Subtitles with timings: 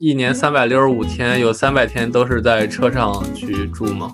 [0.00, 4.08] 一年三百六十五天，有三百天都是在车上去住吗？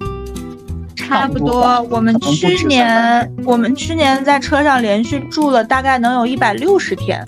[0.96, 1.87] 差不多。
[1.91, 7.23] 我们去年，我们去年在车上连续住了大概能有一百六十天。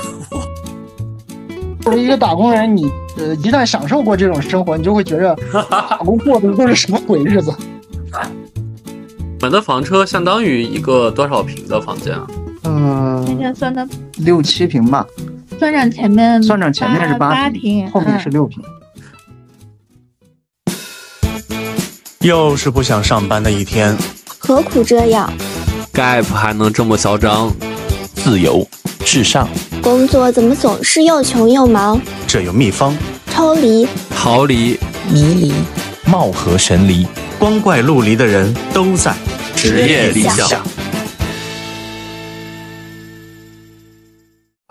[1.83, 5.37] 作为一个打工人，你呃一旦享受过这种生活，你就会觉着
[5.69, 7.53] 打工过的都是什么鬼日子。
[8.15, 12.27] 我们的房车相当于一个多少平的房间啊？
[12.65, 13.87] 嗯，今天算的
[14.17, 15.07] 六七平吧。
[15.59, 18.63] 算上前面，算上前面是八平，后面是六平。
[22.21, 23.97] 又是不想上班的一天，
[24.39, 25.33] 何苦这样
[25.93, 27.55] ？Gap 还能这么嚣张？
[28.15, 28.67] 自由
[29.05, 29.49] 至上，
[29.81, 32.01] 工作怎么总是又穷又忙？
[32.27, 32.97] 这有秘方：
[33.31, 35.55] 抽离、逃离、迷离、
[36.05, 37.07] 貌合神离，
[37.39, 39.15] 光怪陆离的人都在
[39.55, 40.61] 职业理想。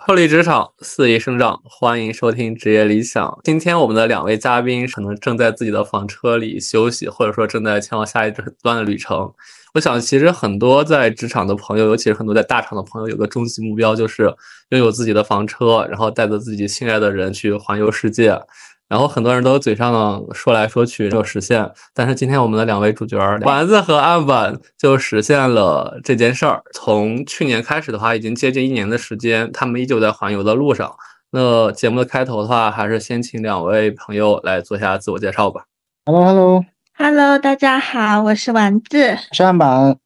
[0.06, 3.40] 脱离职场，肆意生长，欢迎收听职业理想。
[3.44, 8.32] 今天我们的两位嘉宾可能正在自己的房车里休息，或者说正在前往下一
[8.62, 9.34] 段的旅程。
[9.74, 14.32] 我想，其实很多在职场的朋友，尤其是很多在大厂的朋友，有个终极目标就是
[14.70, 18.40] 拥有自己的房车，然后带着自己心爱的人去环游世界。
[18.88, 26.62] 然后很多人都嘴上说来说去没有实现，但是今天我们的两位主角丸子和案板就实现了这件事儿。
[26.74, 30.96] 从去年开始的话，已经接近一年的时间，他们依旧在环游的路上。
[31.32, 35.66] 那节目的开头的话，还是先请两位朋友来做下自我介绍吧。
[36.06, 39.98] Hello，Hello，Hello，大家好，我是丸子，是案板。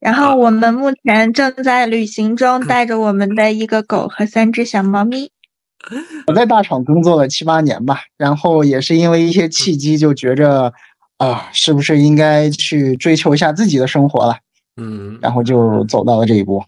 [0.00, 5.30] 然后我们目前正在旅行中， 带着我们的一个狗和三只小猫咪。
[6.26, 10.72] 我在大厂工作了七八年吧，然后也是因为一些契机，就觉着
[11.18, 14.36] 啊，是不是应该去追求一下自己的生活了？
[14.80, 16.64] 嗯，然后就走到了这一步。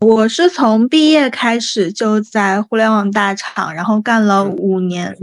[0.00, 5.16] 我是从毕业开始就在互联网大厂，然后干了五年，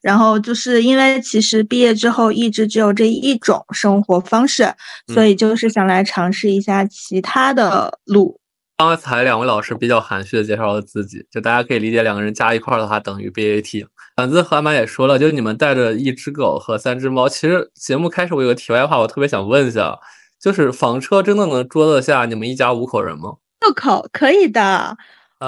[0.00, 4.72] 然后就是因为其实毕业之后一直只有这一种生活方式，
[5.12, 8.38] 所以就是想来尝试一下其他的路。
[8.84, 13.86] 刚才两位老师比较含蓄的介绍了自己，就大家可以理解两个人加一块的话等于 BAT。
[14.16, 17.28] 反子和阿满也说了，就你们带着一只狗和三只猫。
[17.28, 19.96] 其实节目开始我有个题外话，我特别想问一下，
[20.40, 23.36] 就是房车真的能装得下你们一家五口人吗？
[23.60, 24.96] 六口可以的。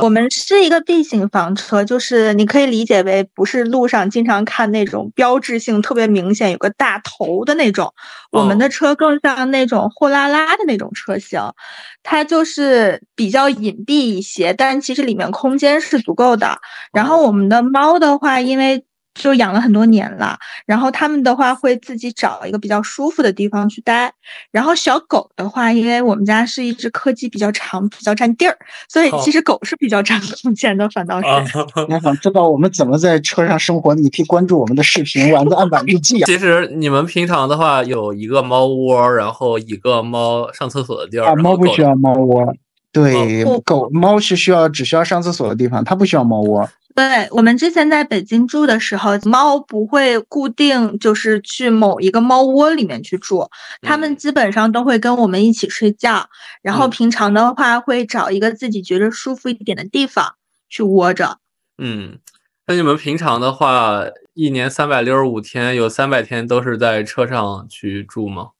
[0.00, 7.92] 我们是一个 B 型房车，就是你可以理解为不是路上经常看那种标志性特别明显有个大头的那种，
[8.30, 11.40] 我们的车更像那种货拉拉的那种车型，
[12.02, 16.58] 它就是比较隐蔽一些，但其实里面空间是足够的。
[16.92, 18.84] 然后我们的猫的话，因为
[19.14, 20.36] 就养了很多年了，
[20.66, 24.12] 然后他们的话会自己找一个比较舒服的地方去待。
[24.50, 28.56] 然后小狗的话，因为我们家是一只柯基，比较长，比较占地儿，
[28.88, 30.88] 所以其实狗是比较占空间的。
[30.90, 31.26] 反倒是，
[31.88, 36.26] 你想知道我们怎么在车上生活，你可以关注我们的视频《丸子案板日记》啊。
[36.30, 41.26] 其实你们平常的话有一个猫窝，然后一个猫上厕所的地儿。
[41.26, 42.52] 啊，猫不需要猫窝。
[42.92, 46.68] 对，狗猫是需要只需要上厕所的地方，它不需要猫窝。
[46.94, 53.50] 对我们之前在北京住的时候，猫不会固定就是去某一个猫窝里面去住，
[53.82, 56.28] 它们基本上都会跟我们一起睡觉。
[56.62, 60.36] 然后平常的话，会找一个自己觉得舒服一点的地方
[60.68, 61.38] 去窝着。
[61.78, 62.20] 嗯，
[62.68, 68.50] 那你们平常的话，一年三百六十五天，有三百天都是在车上去住吗？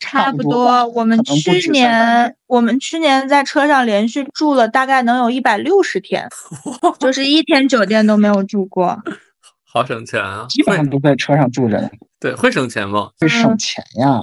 [0.00, 6.28] 差不多，我们去年我们去年在车上连续住了大概能有一百六十天，
[7.00, 8.96] 就是一天酒店都没有住过，
[9.66, 10.46] 好省钱啊！
[10.48, 11.90] 基本上都在车上住着呢。
[12.20, 13.10] 对，会省钱吗？
[13.20, 14.22] 会省钱呀，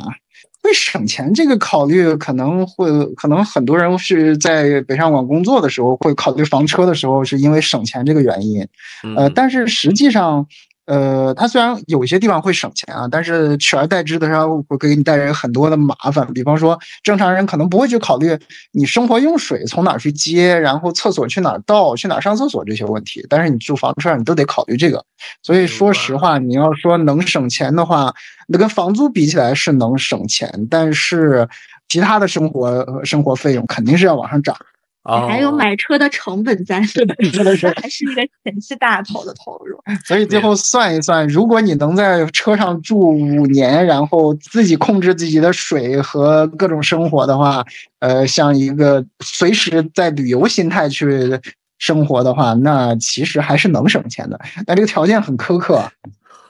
[0.63, 1.33] 会省钱。
[1.33, 8.67] 这个考虑可能会，可能很多人是在北上广工作的时候会考虑房车的时候，是因为省钱这个原因。
[9.15, 10.47] 呃，但是实际上。
[10.85, 16.31] 呃，它虽然有些地方会省钱啊，但是取而代之的它会给你带来很多的麻烦。
[16.33, 18.37] 比方说，正常人可能不会去考虑
[18.71, 23.25] 你生活用水从哪去接，然后厕所去哪倒，去哪上厕所这些问题。
[23.27, 25.03] 但是你住房车，你都得考虑这个。
[25.41, 28.13] 所以说实话，你要说能省钱的话，
[28.47, 31.47] 那跟房租比起来是能省钱，但是
[31.89, 34.55] 其他的生活生活费用肯定是要往上涨。
[35.05, 39.79] 还有买车的成本在，是的，是的，是，还是一个前期大头的投入。
[40.03, 47.63] 所以最后算一算，如果你能在车上住五年，然后自己控制自己的水和各种生活的话，
[47.99, 51.39] 呃，像一个随时在旅游心态去
[51.77, 54.39] 生活的话，那其实还是能省钱的。
[54.65, 55.87] 但这个条件很苛刻。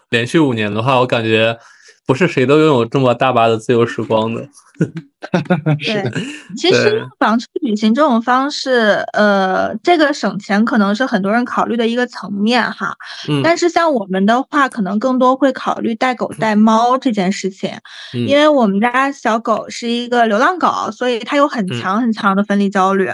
[0.09, 1.57] 连续五年的话，我感觉
[2.05, 4.47] 不是谁都拥有这么大把的自由时光的。
[5.79, 6.11] 对，
[6.55, 12.95] 其实房车旅行这种方式，呃，这个省钱可能是很多人考虑的一个层面哈。
[13.27, 13.41] 嗯。
[13.43, 17.71] 但是像我们的话，可能更多会考虑带狗带猫这件事情，
[18.13, 23.09] 因为我们家小狗是一个流浪狗，所以它有很强很强的分离焦虑，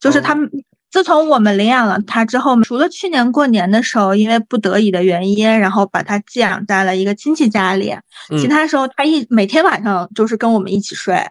[0.00, 0.48] 就是它们。
[0.96, 7.94] 自从我们领养了它之后，除了去年过年的时候，因为不得已的原因，然后把它寄养在了一个亲戚家里，
[8.40, 11.22] 其他时候它一每天晚上就是跟我们一起睡。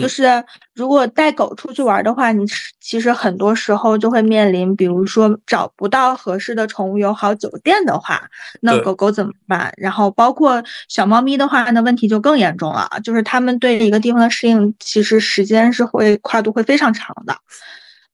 [0.00, 2.44] 就是如果带狗出去玩的话，你
[2.80, 8.22] 其实很多时候就会面临，比如说找不到合适的宠物友好酒店的话，
[8.60, 9.72] 那狗狗怎么办？
[9.78, 17.36] 然后包括小猫咪的话，那问题就更严重了，就是它们对一个地方的适应，其实时间是会跨度会非常长的。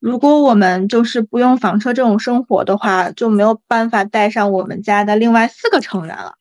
[0.05, 6.35] 如果我们就是不用房车这种生活的话，就没有办法带上我们家的另外四个成员了。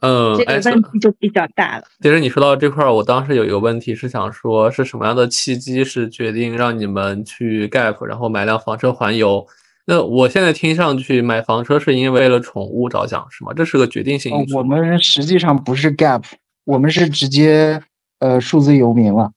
[0.00, 1.84] 嗯，这个问题就比较大了。
[2.00, 9.46] 其实你说到这块儿，我当时有一个问题是想说，是什么样的契机是决定让你们去 Gap，然后买辆房车环游？
[9.84, 13.52] 那我现在听上去买房车是因为了宠物着想，是吗？
[13.54, 14.56] 这是个决定性因素。
[14.56, 16.22] 我们实际上不是 Gap，
[16.64, 17.82] 我们是直接。
[18.18, 19.30] 呃，数字游民了，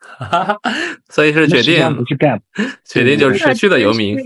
[1.09, 2.39] 所以是决定不是 gap，
[2.85, 4.17] 决定就是持续的游民。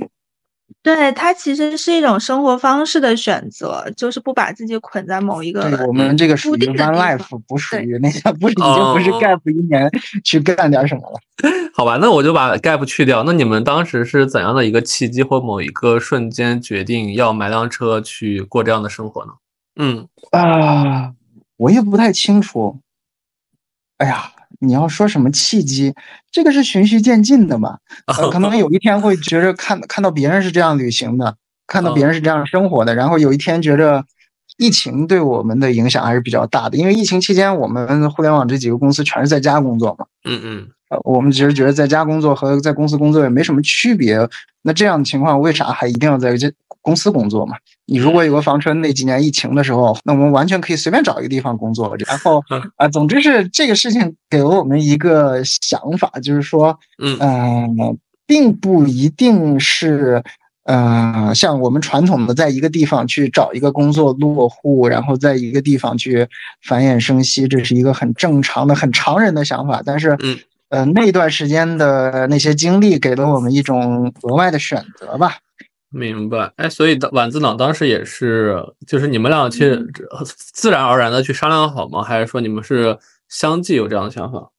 [0.82, 5.62] 对，它其实是一种生活方式的选择，就是不把自己捆在某一个。
[5.88, 9.90] 我们这个属于 one life，不属于那些，不 已经不是 gap 一年
[10.24, 11.20] 去干点什么了。
[11.74, 13.24] 好吧，那我就把 gap 去掉。
[13.24, 19.32] 那你们当时是怎样的一个契机或某一个瞬间决定要买辆车去过这样的生活呢？
[19.78, 21.14] 嗯啊，
[21.58, 22.80] 我也不太清楚。
[23.98, 24.32] 哎呀。
[24.64, 25.94] 你要说什么契机？
[26.32, 27.78] 这个是循序渐进的嘛？
[28.32, 31.36] 可能有一天会觉着看看到别人是这样旅行的，
[31.68, 34.04] 看到别人是这样生活的，然后有一天觉着
[34.58, 36.78] 疫情对我们的影响还是比较大的。
[36.78, 40.06] 因为疫情期间，我们互联网这几个公司全是在家工作嘛。
[40.24, 40.68] 嗯嗯。
[40.94, 44.18] 呃，我们其实觉得在家工作和在公司工作也没什么区别。
[44.62, 46.52] 那这样的情况，为啥还一定要在这？
[46.82, 47.56] 公司工作嘛，
[47.86, 51.96] 你如果有个房车，那几年疫情的时候，那我们完全可以随便找一个地方工作。
[52.06, 52.44] 然后
[52.76, 56.78] 啊，总之是这个事情给了我们一个想法，就是说，
[57.22, 57.98] 嗯，
[58.28, 60.22] 并不一定是，
[60.66, 66.28] 嗯，像我们传统的在一个地方去找一个工作落户，然后在一个地方去
[66.68, 69.82] 繁衍生息，这是一个很正常的、很常人的想法。
[69.86, 70.18] 但是，
[70.74, 75.38] 呃，那段时间的那些经历给了我们一种额外的选择吧。
[75.92, 79.88] 明白，哎，所以晚自党当时也是，就是你们俩其实
[80.26, 82.02] 自然而然的去商量好吗？
[82.02, 82.98] 还是说你们是
[83.30, 84.50] 相继有这样的想法？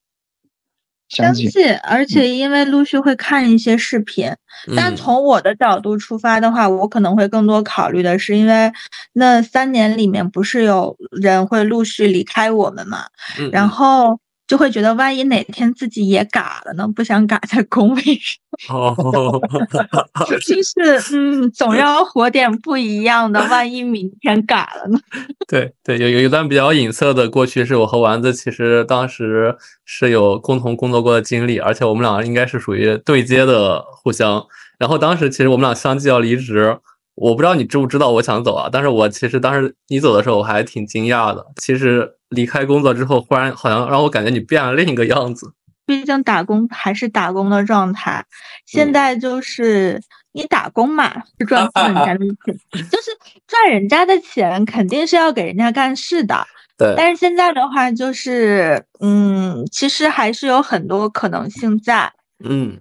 [1.08, 1.50] 相继，
[1.82, 4.30] 而且因为陆续会看一些视频，
[4.76, 8.72] 但从我的角度出发的话，我可能会更多考虑的是，因为
[9.14, 13.06] 那三年里面不是有人会陆续离开我们嘛，
[13.50, 14.20] 然后。
[14.46, 16.86] 就会觉得，万一哪天自己也嘎了呢？
[16.94, 18.76] 不想嘎在工位上。
[18.76, 19.40] 哦，
[20.28, 23.40] 就是嗯，总要活点不一样的。
[23.48, 24.98] 万一明天嘎了呢？
[25.48, 34.44] 对对，有有一段比较隐色的过去，是我和丸子其实当时是有共同工作过的经历，而且我们俩应该是属于对接的互相。
[34.78, 36.78] 然后当时其实我们俩相继要离职。
[37.16, 41.46] 我不知道你知不知道我想走啊，但是我其实当时你走的时候我还挺惊讶的。
[41.62, 45.52] 其实离开工作之后，忽然好像让我感觉你变了另一个样子。
[45.86, 48.24] 毕竟打工还是打工的状态，
[48.64, 50.00] 现在就是
[50.32, 52.56] 你打工嘛，是赚人家的钱，
[52.90, 53.10] 就是
[53.46, 56.46] 赚人家的钱，肯定是要给人家干事的。
[56.78, 56.94] 对。
[56.96, 62.12] 但是现在的话，就是嗯，其实还是有很多可能性在。
[62.42, 62.80] 嗯。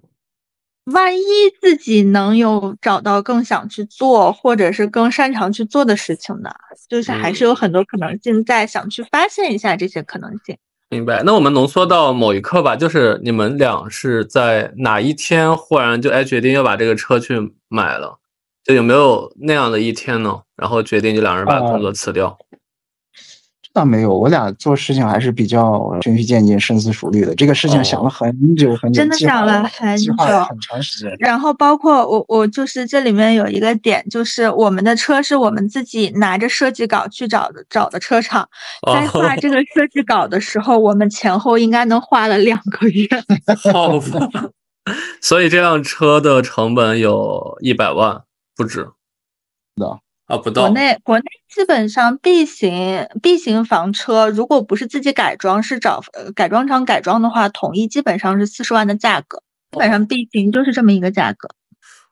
[0.85, 1.23] 万一
[1.61, 6.49] 自己能有找到更想去做，或者是更擅长去做的事情呢？
[6.89, 10.57] 就是还是有很多可能性在，想去发现一下这些可能性。
[10.89, 11.23] 明白。
[11.23, 18.19] 那我们浓缩到某一刻吧，就是你们俩是在哪一天忽然就哎决定要把这个车去买了？
[18.63, 20.41] 就有没有那样的一天呢？
[20.55, 22.37] 然后决定就两人把工作辞掉。
[23.73, 27.33] 倒没有，我俩做事情还是比较循序渐进、深思熟虑的。
[27.33, 31.15] 这个事情想了很久很久，真的想了很久，很长时间。
[31.17, 38.47] 然后包括我，我就是这里面有一个点，就是我们的车是我们自己拿着设计稿去找的，找的车厂。
[38.93, 43.07] 在画这个设计稿的时候，我们前后应该能画了两个月。
[43.73, 43.99] 好
[45.19, 48.21] 所以这辆车的成本有一百万
[48.55, 48.89] 不止。
[49.75, 50.02] 的。
[50.27, 50.63] 啊，不到。
[50.63, 56.03] 国内国内基本上 B 型 B 型房车，如果不是自己改装，是找
[56.35, 59.43] 改装厂改装的话，统一基本上是四十万的价格。
[59.71, 61.49] 基本上 B 型就是这么一个价格。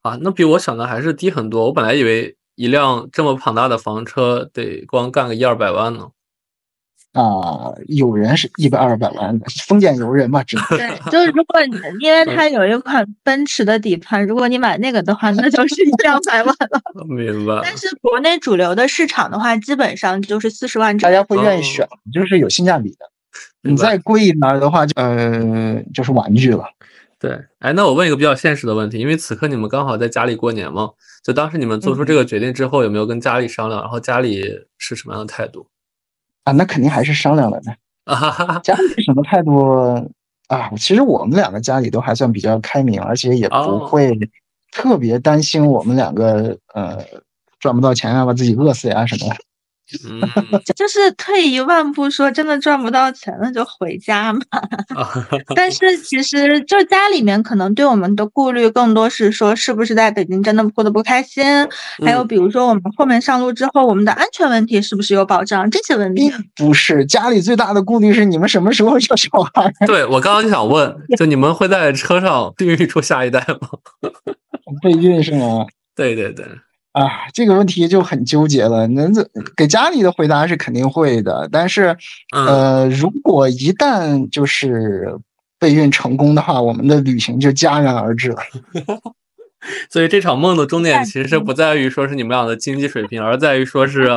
[0.01, 1.65] 啊，那比我想的还是低很多。
[1.65, 6.09] 我本来以为一辆这么庞大的房车得光干个一二百万呢。
[7.13, 16.81] 啊，有人是一百二百万的，丰俭由人嘛，只能对， 就是如果你因为它有一款奔驰的底盘，如果你买那个的话，那就是一两百万了。
[17.09, 17.59] 明白。
[17.63, 22.97] 但是国内主流的市场的话，基本上就是四十万，大家会愿意选，就是有性价比的。
[23.63, 26.63] 你再贵一点的话，就呃，就是玩具了。
[27.19, 30.89] 对，哎，那我问一个比较现实的问题，因为此刻你们刚好在家里过年嘛，
[31.23, 33.81] 就当时你们做出这个决定之后，有没有跟家里商量？
[33.81, 34.43] 然后家里
[34.79, 35.67] 是什么样的态度？
[36.43, 37.75] 啊，那肯定还是商量了的。
[38.05, 40.09] 啊，家里什么态度
[40.47, 40.69] 啊？
[40.77, 44.17] 其实我们两个家里都还算比较开明，而且也不会
[44.71, 46.97] 特别担心我们两个呃
[47.59, 49.35] 赚不到钱啊，把自己饿死呀什么的。
[50.09, 50.21] 嗯，
[50.75, 54.41] 就是退一万步说，真的赚不到钱了就回家嘛。
[55.55, 61.43] 但是其实就家里面可能对我们的顾虑更多是说，是不是在北京真的过得不开心？
[62.03, 65.69] 还有比如说我们后面上路之后，我们的安全问题是不是有保障？
[65.69, 69.71] 这些问题不是家里最大的顾虑是你们什么时候要小孩？
[69.85, 73.69] 对我刚刚就想问， 就你们会在车上孕育出下一代吗？
[74.81, 75.65] 备孕是吗？
[75.95, 76.45] 对对对。
[76.93, 78.85] 啊，这个问题就很纠结了。
[78.87, 81.95] 那这给家里的回答是肯定会的，但是，
[82.31, 85.17] 呃，如果一旦就是
[85.57, 88.37] 备孕成功的话，我们的旅行就戛然而止了。
[89.89, 94.09] 所以这场梦的终点其实不在于说是你们俩的经济水平，而在于说是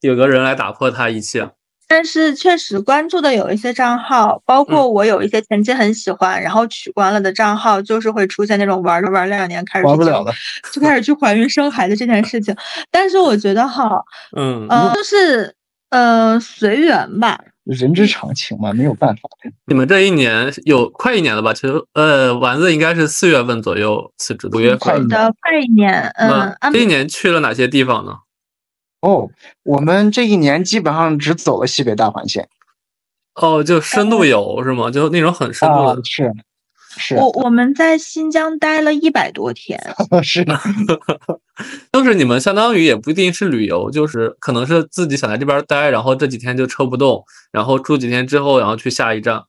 [0.00, 1.50] 有个人来打破它一切。
[1.88, 10.32] 但是确实关注的有一些账号，包括我有一些前期很喜欢，然后取关了的账号，就是会出现那种玩着玩两年开始玩不了了，
[10.72, 12.54] 就开始去怀孕生孩子这件事情。
[12.90, 14.02] 但是我觉得哈，
[14.36, 15.54] 嗯就是
[15.90, 19.22] 呃随缘吧，人之常情嘛，没有办法。
[19.66, 21.52] 你们这一年有快一年了吧？
[21.52, 26.02] 其实呃，丸子应该是四月份左右辞职，五月份的快一年。
[26.16, 28.12] 嗯，这一年去了哪些地方呢？
[29.06, 29.30] 哦，
[29.62, 32.48] 我们这一年基本上只走了西北大环线。
[33.36, 34.90] 哦，就深度游是吗？
[34.90, 36.00] 就那种很深度的。
[36.02, 36.32] 是
[36.96, 37.14] 是。
[37.14, 39.80] 我我们在新疆待了一百多天。
[40.24, 40.58] 是的。
[41.92, 47.22] 就是你们相当于也不一定是旅游，就是可能是自己想在这边待，然后这几天就撤不动，
[47.52, 49.36] 然后住几天之后，然后去下一站。
[49.36, 49.46] 啊，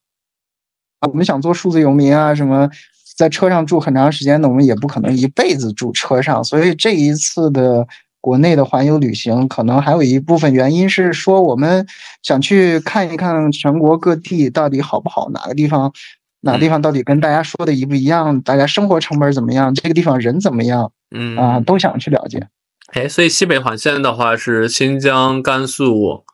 [1.10, 2.70] 我们想做数字游民啊，什么
[3.18, 7.88] 在车上住很长时间的，我们也不可能一辈子住车上，所以这一次的。
[8.28, 11.88] 国内的环游旅行，可能还有一部分原因是说，我们
[12.22, 15.94] 想去看一看全国各地到底好不好，哪个地方，
[16.42, 22.46] 哪个地方到底跟大家说的一不一样，大家生活成本怎么样，这个地方人怎么样，嗯啊，都想去了解。
[22.92, 26.26] 哎，所以西北环线的话是新疆、甘肃，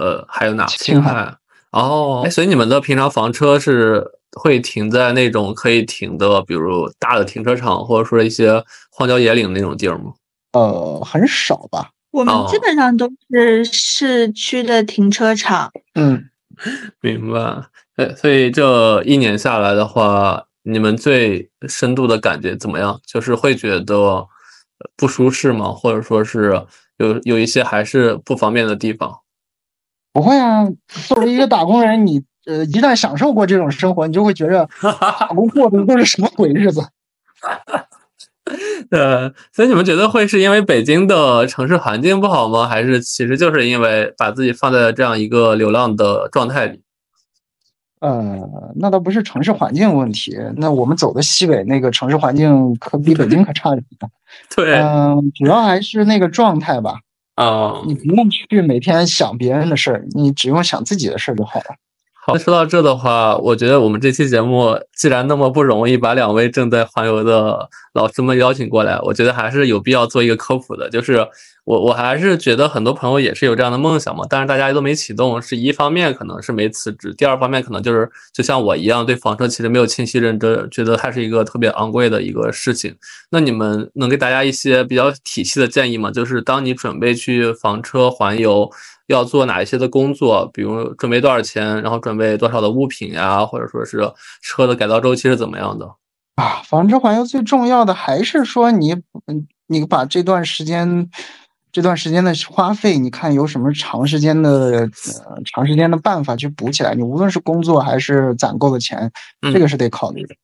[0.00, 0.64] 呃，还有哪？
[0.64, 1.34] 青海。
[1.72, 4.02] 哦，哎，所以你们的平常房车是
[4.40, 10.14] 会停在那种可以停的，比如大的停车场，或者说一些荒郊野岭那种地儿吗？
[10.52, 11.90] 呃，很少吧。
[12.10, 15.70] 我们基本上都是市区的停车场。
[15.94, 16.30] 嗯，
[17.02, 17.62] 明白。
[17.96, 22.98] 呃，所以这一年下来的话，你们最深度的感觉怎么样？
[23.06, 24.26] 就是会觉得
[24.96, 25.72] 不舒适吗？
[25.72, 26.66] 或者说是
[26.98, 29.20] 有有一些还是不方便的地方？
[30.12, 30.66] 不会啊。
[31.08, 34.66] 作为一个打工人，你呃一旦享受过这种生活，你就会觉着
[35.20, 36.80] 打工过的都是什么鬼日子。
[38.90, 42.66] 呃，所以你们觉得会是因为北京的城市环境不好吗？
[42.66, 46.80] 还是其实就是因为把自己放在这样一个流浪的状态里？
[48.00, 48.38] 呃，
[48.76, 50.36] 那倒不是城市环境问题。
[50.56, 54.08] 那我们走的西北那个城市环境可比北京可差着呢。
[54.54, 57.00] 对，嗯，主要还是那个状态吧。
[57.34, 61.66] 啊，你不用去每天想别人的事儿，你只用想自己的事儿就好了。
[62.26, 71.26] 好，说到这的话，我觉得我们这期节目既然那么不容易把两位正在环游的老师们邀请过来，我觉得还是有必要做一个科普的，就是。
[71.66, 82.94] 我我还是觉得很多朋友也是有这样的梦想嘛，但是大家都没启动，是一方面可能是没辞职，第二方面可能就是就像我一样对房车其实没有清晰认知，觉得它是一个特别昂贵的一个事情。
[83.30, 86.08] 那你们能给大家一些比较体系的建议吗？
[86.12, 88.70] 就是当你准备去房车环游，
[89.06, 95.86] 要做哪一些的工作，比如准备多少钱，然后准备多少的物品呀，或者说是车的改造周期是怎么样的？
[96.36, 98.92] 啊，房车环游最重要的还是说你
[99.26, 101.10] 嗯，你把这段时间。
[101.72, 104.88] 这段时间的花费，你看有什么长时间的
[105.28, 106.94] 呃长时间的办法去补起来？
[106.94, 109.12] 你无论是工作还是攒够的钱，
[109.52, 110.34] 这个是得考虑的。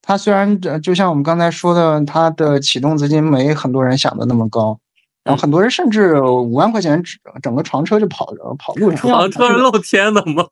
[0.00, 4.78] 它虽然就像我们刚才说的，它的启动资金没很多人想的那么高，
[5.24, 7.02] 然后很多人甚至五万块钱
[7.42, 8.98] 整个床车就跑着跑路上。
[8.98, 10.44] 床车是露天的吗？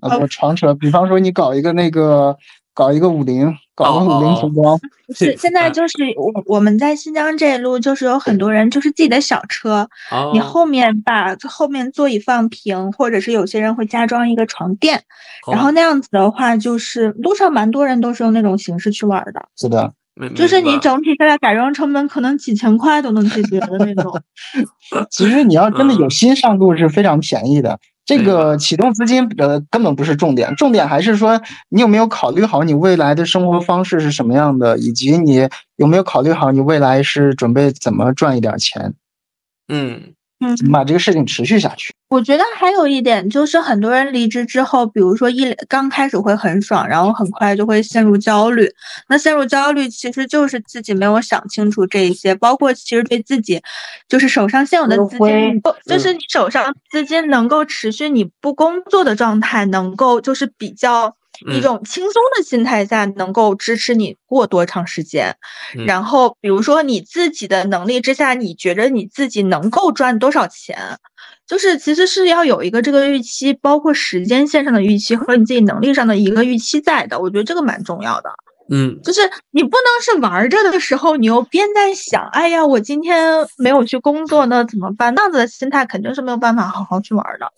[0.00, 2.36] 啊，不，床车，比方说你搞一个那个。
[2.72, 4.78] 搞一个五菱，搞个五菱宏光。
[5.12, 9.86] 是现在就是我我们在新疆这一路，就是有很多人就是自己的小车，
[10.32, 15.02] 你后面把后面座椅放平，或者是有些人会加装一个床垫，
[15.50, 19.48] 然后那样子的话，就是路上蛮多人都是用那种形式去玩的。
[19.56, 19.92] 是的。
[20.34, 24.20] 就是你整体下来改装成本可能几千块都能解决的那种。
[25.10, 38.94] 其实你要真的有心上路是非常便宜的，这个启动资金呃根本不是重点，重点还是说你有没有考虑好你未来的生活方式是什么样的，以及你有没有考虑好你未来是准备怎么赚一点钱。
[39.68, 40.14] 嗯。
[40.40, 41.92] 嗯，把这个事情持续下去。
[42.08, 48.68] 我觉得还有一点就是，很多人离职之后，比如说一刚开始会很爽，然后很快就会陷入焦虑。
[49.08, 53.60] 那陷入焦虑其实就是自己没有想清楚这一些，包括其实对自己，
[54.08, 61.14] 就是手上现有的资金，就是你手上资金能够持续你不工作的状态，能够就是比较。
[61.46, 65.36] 一种轻松的心态下，能够支持你过多长时间。
[65.86, 70.98] 然后，比如说你自己的能力之下，你觉得你自己能够赚多少钱，
[71.46, 77.18] 就是其实是要有一个这个预期，包括时间线上的预期和你自己能力上的一个预期在的。
[77.18, 78.30] 我觉得这个蛮重要的。
[78.72, 85.12] 嗯，就是你不能是玩着的时候，你又边在想，哎呀，我今天没有去工作，那怎么办？
[85.16, 87.52] 那样子的心态肯定是没有办法好好去玩的。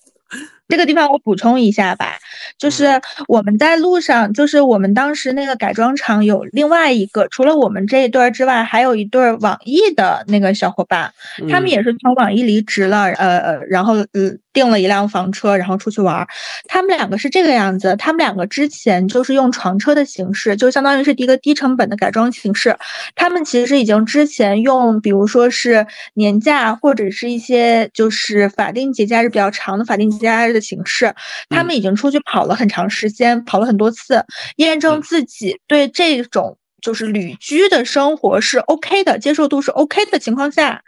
[0.72, 2.16] 这个地方我补充一下吧，
[2.56, 2.98] 就是
[3.28, 11.12] 我们在路上，就是我们当时那个改装厂有另外一个，除了我们这一对儿之外，还有一对网易的那个小伙伴，
[11.50, 14.32] 他们也是从网易离职了，呃呃，然后呃。
[14.54, 16.26] 订了一辆房车，然后出去玩。
[16.68, 22.76] 他们两个是这个样子，他们两个之前就是用床车的形式，就相当于是一个低成本的改装形式。
[23.14, 31.14] 他们其实已经之前用，比如说是年假或者是一些就是法定节假日比较长的法定节假日的形式，
[31.50, 34.24] 他们已经出去跑了很长时间，跑了很多次，
[34.56, 36.56] 验证自己对这种。
[36.80, 40.82] 就是旅居的生活是 OK 的，接受度是 OK 的情况下，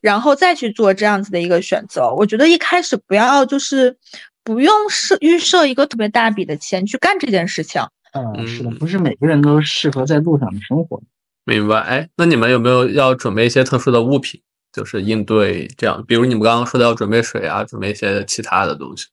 [0.00, 2.14] 然后再去做这样子的一个选择。
[2.14, 3.96] 我觉得一开始不要就是
[4.44, 7.82] 不用设预设一个特别大笔的钱去干这件事情。
[8.12, 11.02] 嗯，是的，不是每个人都适合在路上的生活。
[11.44, 11.80] 明白。
[11.80, 14.40] 哎，那你们有没有要准备一些特殊的物品，
[14.72, 16.04] 就是应对这样？
[16.06, 19.06] 比如你们刚刚说的要准备水啊，准备一些其他的东西。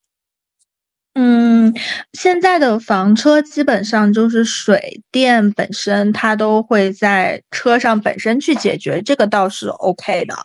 [1.19, 1.73] 嗯，
[2.13, 10.35] 现在的房车基本上就是水电本身，它都会在车上本身去解决，这个倒是 OK 的。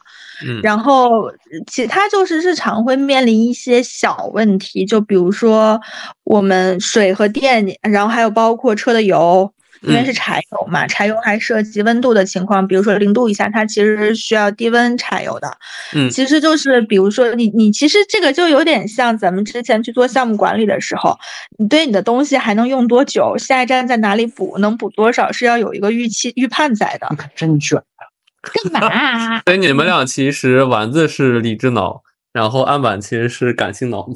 [0.46, 1.30] 嗯，然后
[1.66, 5.78] 其他就是日常会面临一些小问题，就比如说
[6.24, 9.52] 我们水和电，然后还有包括车的油。
[9.82, 15.56] 因为是柴油嘛，柴油还涉及温度的情况，比如说零度以下，它其实是需要低温柴油的。
[15.94, 21.18] 嗯，其实就是比如说你你其实这个就有点像咱们之前去做项目管理的时候，
[21.58, 27.08] 你对你的东西还能用多久，下一站在哪里补，能补多少，是要有一个预期预判在的。
[27.10, 28.06] 你可真卷啊！
[28.70, 29.40] 干嘛？
[29.46, 34.08] 所以你们俩其实丸子是理智脑，然后案板其实是感性脑。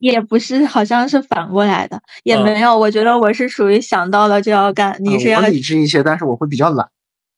[0.00, 2.76] 也不是，好像是反过来的，也没有。
[2.76, 6.88] 我觉得我是属于想到了就要干，你是要理智一些，但是我会比较懒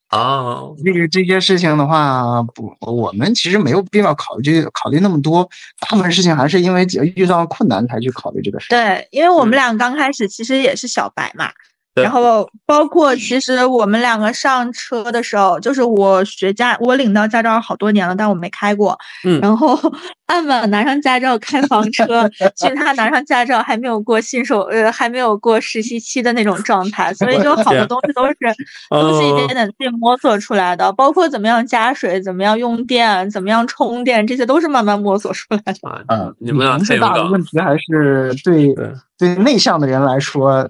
[0.09, 0.63] 啊。
[0.85, 5.49] 这个这些事情的话，不，我们其实没有必要考虑考虑那么多。
[5.81, 8.69] 大部分事情还是因为遇到困难才去考虑这个事。
[8.71, 11.51] 对，因为我们俩刚开始其实也是小白嘛。
[11.95, 18.97] 然后包括其实我们两个上车的时候，就是我学驾，我领到驾照好多年了，但我没开过。
[19.25, 19.41] 嗯。
[19.41, 19.79] 然后
[20.27, 22.27] 按稳拿上驾照开房车，
[22.57, 28.35] 其实他拿上驾照还没有过新手，呃，还没有过实习期的那种状态，所以就好多东西都是
[28.91, 35.75] 都是一点点自己摸索出来的，包括怎么样加水，怎么样用电，怎么样充电，这些都是慢慢摸索出来的。
[36.09, 38.75] 嗯，你们俩最大的问题还是对
[39.19, 40.67] 对内向的人来说，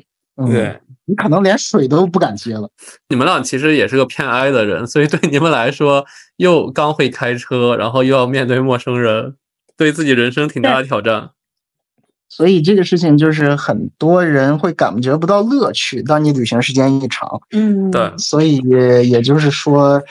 [0.49, 0.77] 对。
[1.07, 2.71] 你可能连水都不敢接了。
[3.09, 6.05] 你们俩其实也是个偏 I 的人，所以对你们来说，
[6.37, 9.37] 又刚会开车，然后又要面对陌生人，
[9.77, 11.31] 对自己人生挺大的挑战。
[12.29, 16.03] 所以这个事情就是很多人会感觉不到乐趣。
[16.03, 18.59] 当你旅行时间一长，嗯，对，所以
[19.09, 20.03] 也就是说。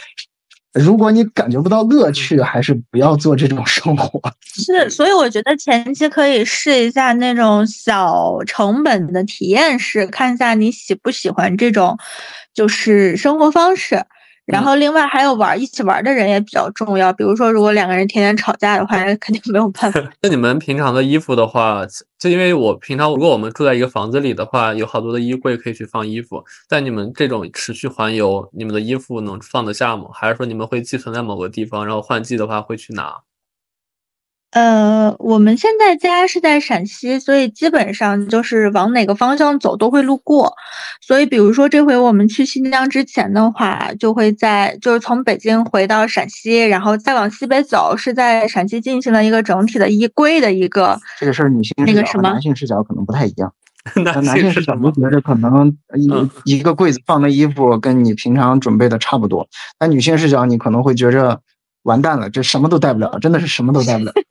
[0.73, 4.21] 如果你感觉不到乐趣，还是不要做这种生活。
[4.41, 11.97] 是，所以我觉得前期可以试一下那种小成本的体验式，看一下你喜不喜欢这种，
[12.53, 14.05] 就是生活方式。
[14.45, 17.13] 然后，另外还有玩一起玩的人也比较重要。
[17.13, 20.01] 比如说，如果两个人天天吵架的话，肯定没有办法。
[20.21, 21.85] 那你们平常的衣服的话，
[22.19, 26.43] 就因为我平常如果我们住在一个房子里的话，有好多的衣柜可以去放衣服。
[26.67, 30.05] 但你们这种持续环游，你们的衣服能放得下吗？
[30.13, 33.15] 还是说你们会寄存在某个地方，然后换季的话会去拿？
[34.51, 40.53] 呃，我们现在家是在陕西，所以基本上就是往哪个方向走都会路过。
[40.99, 53.53] 所以，比如说这回我们去新疆之前的话，就会在就是从北京回到陕西，然后再往西北走，是在陕西进行了一个整体的衣柜的一个这个事儿，女性那个什么男性视角可能不太一样。
[54.03, 59.47] 男男性视角就觉得可能一一个柜子放的衣服跟你平常准备的差不多，
[59.79, 61.39] 但女性视角你可能会觉着
[61.83, 64.11] 完蛋了，这什么都带不了，真的是什么都带不了。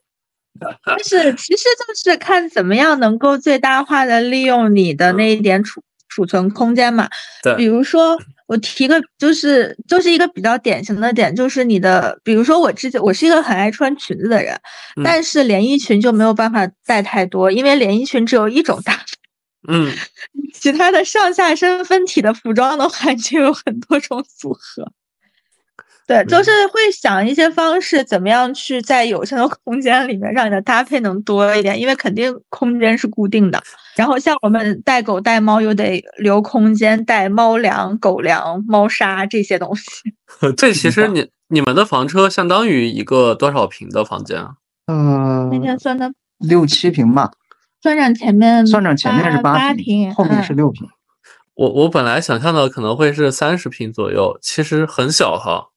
[0.99, 7.09] 就是其实就是看怎么样能够最大化的利用你的那一点储储存空间嘛。
[7.43, 14.61] 对，比如说我提个就是就是一个比较典型的点，就是你的，比如说我之前我是一个很爱穿裙子的人，
[15.05, 19.05] 但是连衣裙就没有办法带太多，因为连衣裙只有一种搭法。
[19.69, 19.93] 嗯，
[20.55, 24.91] 其他的上下身分体的服装的话，就有很多种组合。
[26.11, 33.63] 对，就是会想一些方式，怎么样去在有限的空间里面让你的搭配能多一点，因为肯定空间是固定的。
[33.95, 39.85] 然后像我们带狗带猫，又得留空间带猫粮、狗粮、猫砂这些东西。
[40.57, 44.55] 这其实你你们的房车相当于一个多少平的房间啊？
[44.89, 47.31] 嗯，那天算的六七平吧。
[47.81, 50.89] 算上前面，算上前面是八平，后面是六平。
[51.55, 55.69] 我我本来想象的可能会是三十平左右，其实很小哈。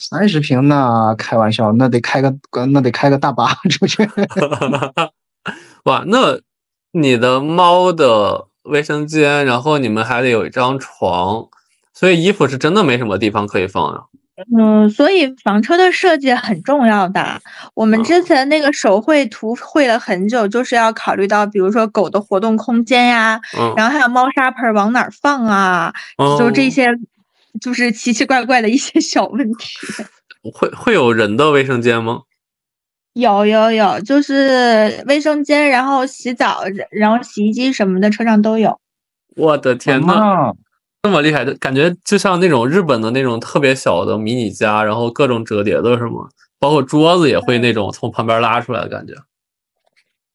[0.00, 2.34] 三十平那开玩笑，那得开个
[2.72, 4.08] 那得开个大巴出去。
[5.84, 6.40] 哇，那
[6.92, 11.46] 你的猫的卫生间，然后你们还得有一张床，
[11.92, 14.00] 所以衣服是真的没什么地方可以放呀。
[14.58, 17.38] 嗯，所以房车的设计很重要的。
[17.74, 23.38] 我们之前那个手绘图绘了很久，就是要考虑到，比如说狗的活动空间呀，
[23.76, 25.92] 然后还有猫砂盆往哪儿放啊，
[26.38, 26.88] 就这些。
[27.60, 29.68] 就是奇奇怪怪的一些小问题，
[30.52, 32.20] 会会有人的卫生间吗？
[33.14, 38.78] 有有有，就是卫生间，然后洗澡，然后洗衣机什么的，车上都有。
[39.36, 40.52] 我的天呐，
[41.02, 46.28] 这么厉害的感觉，就像那种日本的那种特别小的迷你家，然后各种折叠的是吗？
[46.60, 49.14] 包括桌子也会那种从旁边拉出来的感觉。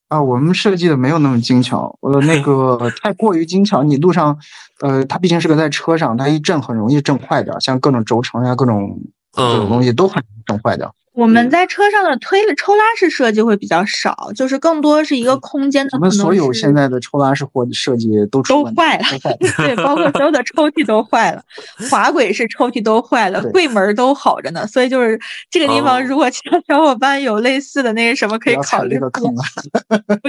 [0.08, 4.38] 啊，我们设计的没有那么精巧，呃，那 个太过于精巧，你路上，
[4.82, 9.00] 呃，它毕竟是个在车上，它一震很容易震坏掉，像各种轴承呀，各种
[9.34, 10.94] 这种东西都很容易震坏掉。
[11.16, 15.92] 我们在车上的推抽拉式设计会比较少，就是更多是一个空间的。
[15.94, 19.06] 我们所有现在的抽拉式或设计都都坏了，
[19.58, 21.42] 对，包括所有的抽屉都坏了，
[21.90, 24.68] 滑轨式抽屉都坏了，柜门都好着呢。
[24.68, 29.44] 所以就是这个地方，如果 其他小伙伴有类似的那个什么，可以考虑个坑啊，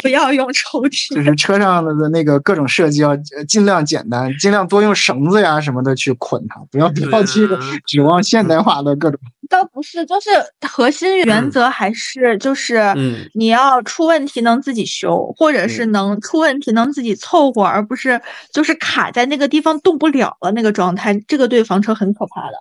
[0.03, 1.15] 不要用抽屉。
[1.15, 3.17] 就是车上的那个各种设计要
[3.49, 7.49] 尽量简单，尽量多用绳子呀什么的去捆它，不要不要去
[7.87, 9.19] 指望现代化的各种。
[9.49, 10.31] 倒不是，就是
[10.69, 12.93] 核心原则还是就是，
[13.35, 18.21] 你要出问题能自己修，或者是能出问题能自己凑合，而不是
[18.53, 22.57] 就是卡在那个地方动不了了那个状态，这个对房车很可怕的。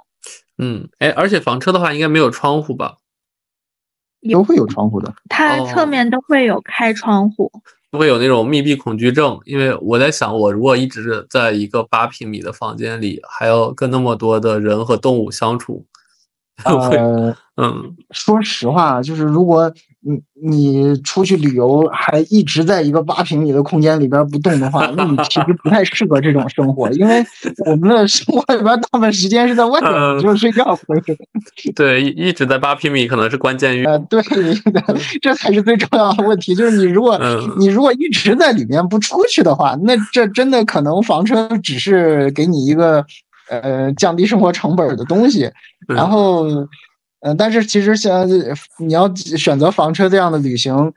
[0.57, 2.97] 嗯，哎，而且房车的话应该没有窗户吧？
[4.31, 7.51] 都会有窗户的，它侧面都会有开窗户，
[7.91, 9.39] 都会有那种密闭恐惧症。
[9.45, 15.85] 因为我在想，我如果一直在一个八平米的房间里，还要跟那么多的人和动物相处。
[16.63, 27.21] 呃，嗯，说实话，就是如果你你出去旅游还一直在一个八平米的空间里边不动的话，那你其实不太适合这种生活，因为
[27.65, 29.91] 我们的生活里边大部分时间是在外面，
[30.21, 30.79] 就是睡觉。
[31.75, 33.83] 对，一直在八平米可能是关键。
[33.83, 34.21] 呃，对，
[35.21, 36.55] 这才是最重要的问题。
[36.55, 37.19] 就是你如果
[37.57, 43.05] 你如果一直在里面不出去的话，那这真的可能房车只是给你一个。
[43.47, 45.47] 呃，降低生活成本的东西，
[45.87, 46.45] 然后，
[47.19, 48.27] 呃，但是其实像
[48.79, 50.93] 你要选择房车这样的旅行，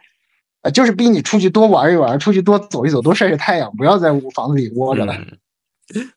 [0.62, 5.14] 呃，就是逼你出去多玩一玩，出去多走一走，多晒晒太阳，不要在屋房子里窝着了。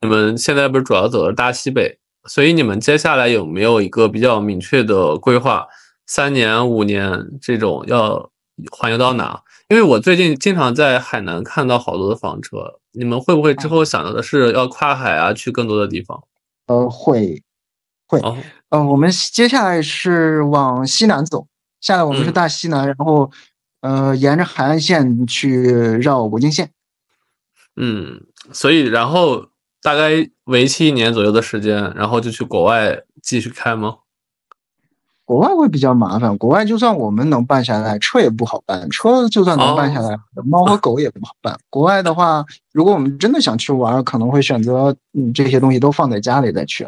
[0.02, 5.68] 你们现在不是主要走的大西北，所以你们接下来有没有一个比较明确的规划？
[6.08, 8.32] 三年、五年这种要
[8.70, 9.42] 环游到哪？
[9.70, 12.80] 因为我最近经常在海南看到好多的房车。
[12.94, 16.22] 你们会不会之后想到的是要跨海啊，去更多的地方？
[16.68, 17.42] 呃，会，
[18.12, 18.22] 会。
[18.70, 21.48] 呃，我们接下来是往西南走，
[21.80, 23.32] 下来我们是大西南，然后
[23.80, 25.64] 呃，沿着海岸线去
[26.02, 26.70] 绕国境线。
[27.78, 28.22] 嗯，
[28.52, 29.48] 所以然后
[29.82, 33.96] 大概为期一年左右的时间，然后就去国外继续开吗？
[35.24, 38.90] 国外会比较麻烦，国外就算我们能办下来，车也不好办。
[38.90, 41.58] 车就算能办下来，猫和狗也不好办。
[41.70, 46.86] 国外的话，如果我们真的想去玩，可能会选择嗯这些东西都放在家里再去。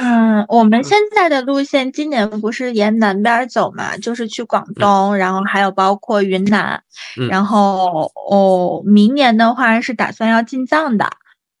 [0.00, 6.80] 嗯，我们现在的路线今年不是沿南边走嘛，就是去广东，然后还有包括云南，
[7.28, 11.10] 然后哦，明年的话是打算要进藏的，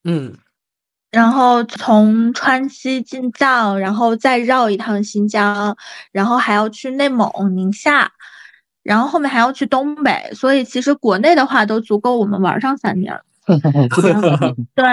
[0.04, 0.36] 嗯，
[1.10, 5.76] 然后从川西进藏，然后再绕一趟新疆，
[6.12, 8.12] 然后还要去内蒙、宁夏，
[8.84, 13.18] 然后后面还要去东北，所以其实国内的话都足够我们玩上三年。
[14.76, 14.84] 对。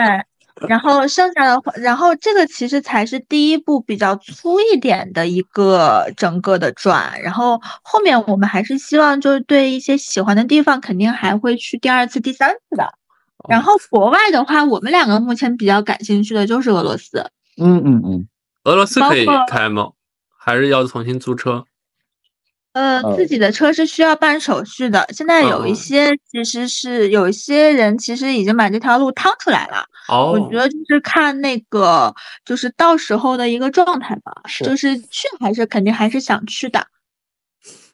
[0.67, 12.93] 然后剩下的话，然后这个其实才是第一步比较粗一点的一个整个的转，然后后面我们还是希望就是对一些喜欢的地方，肯定还会去第二次、第三次的。
[13.49, 17.29] 然后国外的话，我们两个目前比较感兴趣的就是俄罗斯。
[17.57, 18.27] 嗯嗯嗯，
[18.63, 19.91] 俄罗斯可以开吗？
[20.37, 21.65] 还是要重新租车？
[22.73, 25.07] 呃，自己的车是需要办手续的。
[25.13, 29.85] 现在有一些其实是有一些人其实已经把这条路趟出来了。
[30.07, 32.13] 哦，我觉得就是看那个，
[32.45, 34.31] 就是到时候的一个状态吧。
[34.45, 36.87] 是，就是去还是肯定还是想去的。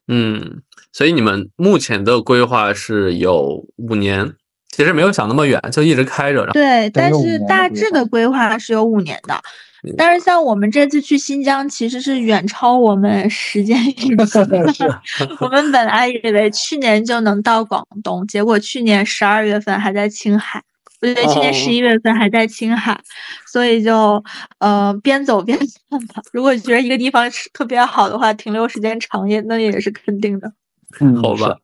[0.08, 4.34] 嗯，所以你们目前的规划是有五年，
[4.70, 6.46] 其实没有想那么远，就一直开着。
[6.48, 9.42] 对，但是大致的规划是有五年的。
[9.98, 15.02] 但是像我们这次去新疆，其实是远超我们时间预期的。
[15.42, 20.62] 我们本来以为去年就能到广东，结果去年十二月份还在青海，
[21.02, 23.02] 不对，去年十一月份还在青海，
[23.48, 24.24] 所以就
[24.60, 25.58] 呃边走边
[25.90, 26.22] 看吧。
[26.32, 30.54] 如果觉得一个地方是特别好的话，停留时间长也那也是肯定的。
[31.00, 31.58] 嗯，好吧。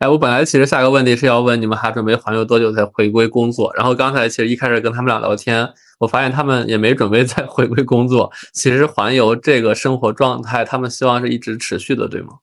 [0.00, 5.68] 哎，我本来其实下个问题是要问你们还准备环游多久才回归工作，然后刚才其实一开始跟他们俩聊天。
[5.98, 8.32] 我发现他们也没准备再回归工作。
[8.52, 12.38] 其实环游这个生活状态，他们希望是一直持续的，对吗？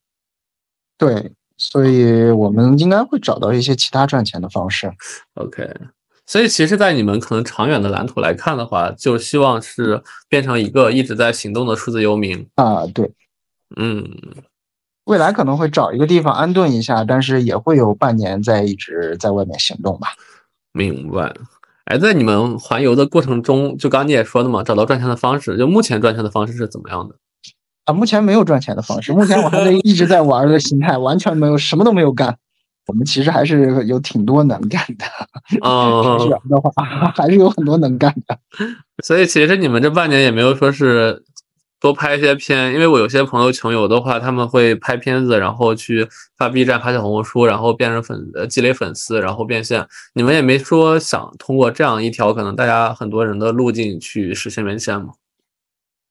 [0.98, 4.90] 对，所以我们应该会找到一些其他赚钱的方式。
[5.34, 5.70] OK，
[6.30, 12.86] 所以其实，在你们可能长远的蓝图来看的话，就希望是变成一个一直在行动的数字游民啊。
[12.94, 13.12] 对，
[13.76, 14.08] 嗯，
[15.06, 20.10] 未来可能会找一个地方安顿一下，但是也会有半年在一直在外面行动吧。
[20.72, 21.34] 明白。
[21.86, 27.16] 哎，在你们环游的过程中，就刚你也说的嘛，找到赚钱的方式，就目前赚钱的方式是怎么样的？
[27.86, 32.38] 啊，目前没有赚钱的方式，目前我还在一直在玩的心态，完全没有什么都没有干。
[32.90, 35.06] 我们其实还是有挺多能干的，
[35.62, 36.72] 哦， 选的话
[37.16, 38.38] 还是有很多能干的。
[39.06, 41.24] 所以其实你们这半年也没有说是。
[41.82, 46.06] 多拍一些片，因为我有些朋友穷游的话，他们会拍片子，然后去
[46.38, 49.88] 发 B 站、发小红书，然后变成粉呃积累粉丝，然后变现。
[50.14, 55.14] 你们也没说想通过这样一条可能大家很多人的路径去实现变现吗？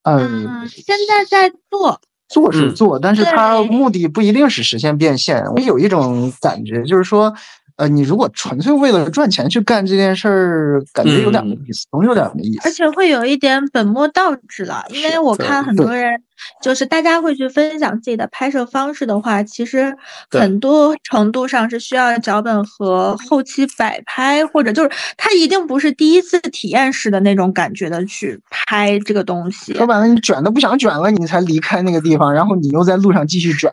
[0.05, 5.43] 嗯，现在在做，做是做，但是它目的不一定是实现变现。
[5.55, 7.35] 我有一种感觉，就是说。
[7.79, 14.85] 呃，你如果纯粹为了赚钱去干这件事儿，感觉有点没意思，总有点没意思，而且会有一点本末倒置了。
[14.91, 16.21] 因为我看很多人，
[16.61, 19.97] 就是大家会去分享自己的拍摄方式的话，其实
[20.29, 29.73] 很多程度上是需要脚本和后期摆拍，或者就是他一定不是第一次体验式的那种感觉的去拍这个东西。
[29.75, 33.73] 说白了，你卷都不想卷了，你才离开那个地方，然后你又在路上继续卷。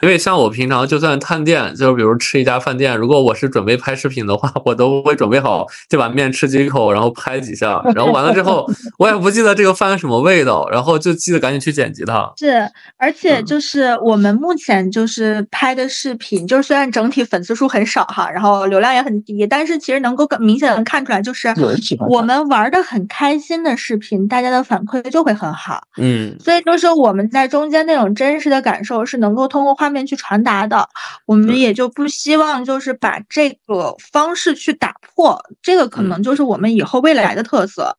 [0.00, 8.68] 因为像我平常就算探店，就是比如吃一家饭店，如果我是准备拍视频的话，我都会准备好这碗面吃几口，然后拍几下，然后完了之后
[8.98, 12.32] 我也不记得这个饭什么味道，然后就记得赶紧去剪辑它。
[12.36, 21.48] 是，而且就是我们目前就是拍的视频，就是虽然整体粉丝数很少哈，然后流量也很低，但是其实能够明显的看出来，就是
[22.08, 25.82] 我们玩的很开心的视频，大家的反馈就会很好。
[25.96, 29.86] 嗯，所以就是我们在中间那种真实的感受是能够通过画。
[29.86, 30.88] 面去传达的，
[31.26, 37.96] 我们也就不希望就是把这个方式去打破，这个可能就是我们以后未来的特色。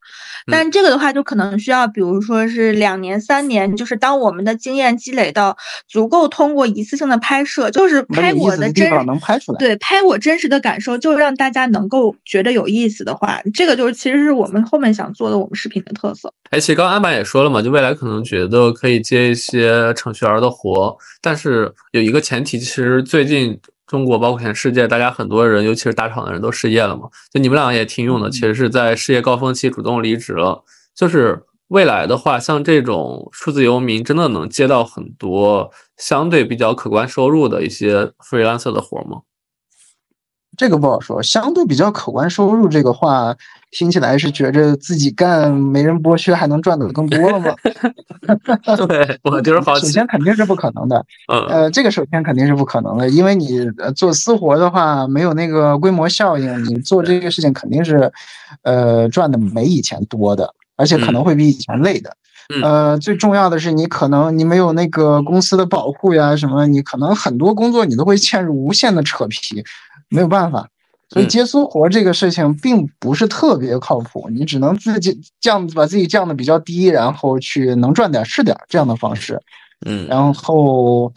[0.52, 16.32] 但这个的话，就可能需要，比如说是两年、三年，就是当我们的经验积累到足够，通过一次性的拍摄，就是拍我的真能拍出来，对，拍我真实的感受，就让大家能够觉得有意思的话，这个就是其实是我们后面想做的我们视频的特色。
[16.50, 21.67] 哎，其实刚刚安板也说了嘛，就未来可能觉得可以接一些程序员的活，但是。
[21.92, 27.10] 有一个前提，其实最近中国包括全世界，大家很多人，尤其是大厂的人都失业了嘛。
[27.32, 30.64] 就你们两个也挺勇的，其实是在事业高峰期主动离职了。
[30.96, 39.22] 就是未来的话，像这种数字游民，真的能接到很多相对比较可观收入的一些 freelancer 的活吗？
[40.58, 43.36] 这个不好说，相对比较可观收入这个话，
[43.72, 47.54] 听起来是觉着自己干没人剥削，还能赚的更多了吗？
[48.88, 49.76] 对我就是好。
[49.80, 53.60] 首先肯定是不可能的，呃，这个首先肯定是不可能的，因为你
[53.96, 58.12] 做私活的话，没有那个规模效应，你做这个事情肯定是，
[58.64, 60.54] 呃，赚的没以前多的。
[60.80, 62.16] 而且可能会比以前累的。
[62.62, 69.64] 呃，最重要的是，你可能你没有那个公司的保护呀，什么，你可能很多工作你都会陷入无限的扯皮，
[70.10, 70.70] 没有办法。
[71.10, 79.42] 所以接私活这个事情并不是特别靠谱，你只能自己降把自己降的比较低，然后去能赚点是点这样的方式。
[79.86, 81.14] 嗯，然后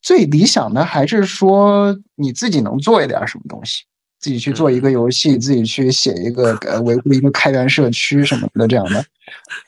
[0.00, 3.84] 最理想的还是说你自己能做一点什么东西。
[4.20, 9.04] 自己去做一个游戏，自己去写一个呃维护一个开源社区什么的这样的，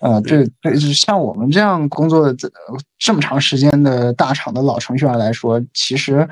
[0.01, 2.51] 啊，这这像我们这样工作的这
[2.99, 6.27] 这么长时间的大厂的老程序员来说，其实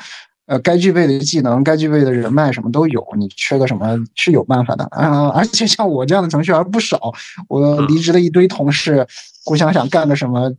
[0.47, 5.29] 呃该具备的技能、该具备的人脉什么都有，你缺个什么是有办法的啊！
[5.31, 7.13] 而且像我这样的程序员不少，
[7.49, 9.07] 我离职的一堆同事
[9.45, 10.53] 互相想干个什么，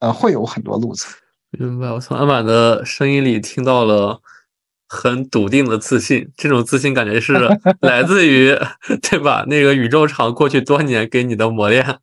[0.00, 1.06] 呃，会有很多路子。
[1.58, 4.20] 明白，我从安满的声音里听到了。
[4.90, 7.34] 很笃定的自信，这种自信感觉是
[7.82, 8.56] 来自于，
[9.02, 9.44] 对吧？
[9.46, 11.84] 那个宇宙场过去多年给你的磨练。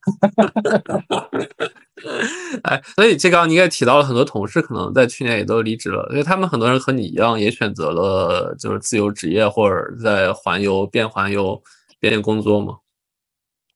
[2.64, 11.62] 哎，所以这刚你也提到了很多同事可能在去年也都离职了，因为他们很多人和你一样也选择了就是自由职业或者在环游边环游
[12.00, 12.78] 边境工作吗？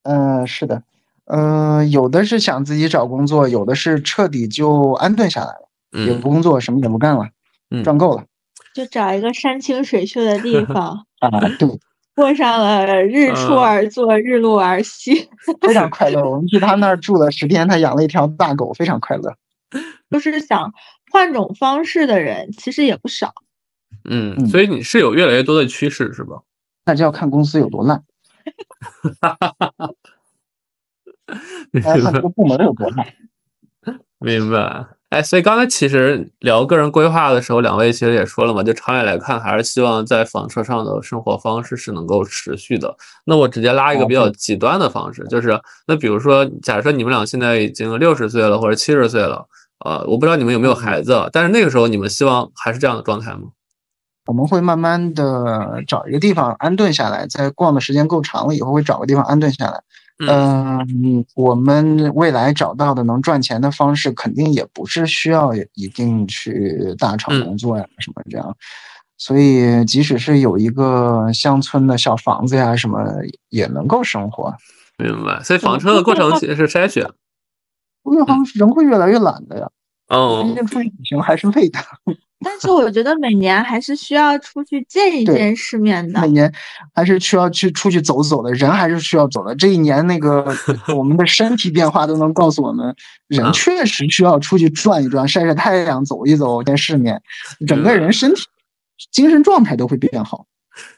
[0.03, 0.83] 嗯，是的，
[1.25, 5.69] 嗯，有的是想自己找工作，有的是彻底就安顿下来了，
[6.05, 7.27] 也不工作，什么也不干了，
[7.83, 8.23] 赚够了。
[8.73, 11.67] 就找一个山清水秀的地方 啊，对，
[12.19, 15.29] 过上了日出而作，日落而息，
[15.61, 16.21] 非常快乐。
[16.29, 19.37] 我们去他那儿住了十天，他养了一条大狗，非常快乐。
[20.09, 20.73] 就是想
[21.13, 23.33] 换种方式的人，其实也不少。
[24.03, 26.41] 嗯，所以你是有越来越多的趋势，是吧？
[26.83, 28.03] 那就要看公司有多烂。
[29.21, 29.93] 哈哈哈哈
[31.81, 33.07] 看这个部门有多烂。
[34.19, 34.87] 明白。
[35.09, 42.95] 哎，所以刚才其实聊个人规划的时候，两位其实也说了嘛，就长远来看，还是希望在房车上的生活方式是能够持续的。
[43.25, 49.47] 那我直接拉一个比较极端的方式，就是那比如说，假设你们俩现在已经六十岁了或者七十岁了，
[49.83, 53.49] 呃，我不知道你们有没有孩子，但是那个时候你们希望还是这样的状态吗？
[54.27, 59.81] 我们会慢慢的找一个地方安顿下来，在逛的时间够长了以后，会找个地方安顿下来。
[60.27, 68.55] 嗯，我们未来找到的能赚钱的方式，肯定也不是需要一定去大厂工作呀什么这样。
[69.17, 73.03] 所以，即使是有一个乡村的小房子呀什么，
[73.49, 74.53] 也能够生活。
[74.97, 75.41] 明白。
[75.43, 77.05] 所以，房车的过程其实是筛选。
[78.03, 79.69] 我觉得人会越来越懒的呀。
[80.07, 80.43] 哦。
[80.43, 81.79] 毕竟出去旅行还是累的。
[82.41, 86.21] 但是我觉得每年还是需要出去见一见世面的。
[86.21, 86.51] 每年
[86.95, 89.53] 还是需要去出去走走的，人还是需要走的。
[89.55, 90.55] 这一年那个
[90.95, 92.95] 我们的身体变化都能告诉我们，
[93.27, 97.21] 人确实需要出去转一转、晒晒太阳、走一走、见世面，
[97.67, 98.43] 整个人身体、
[99.11, 100.45] 精神状态都会变好。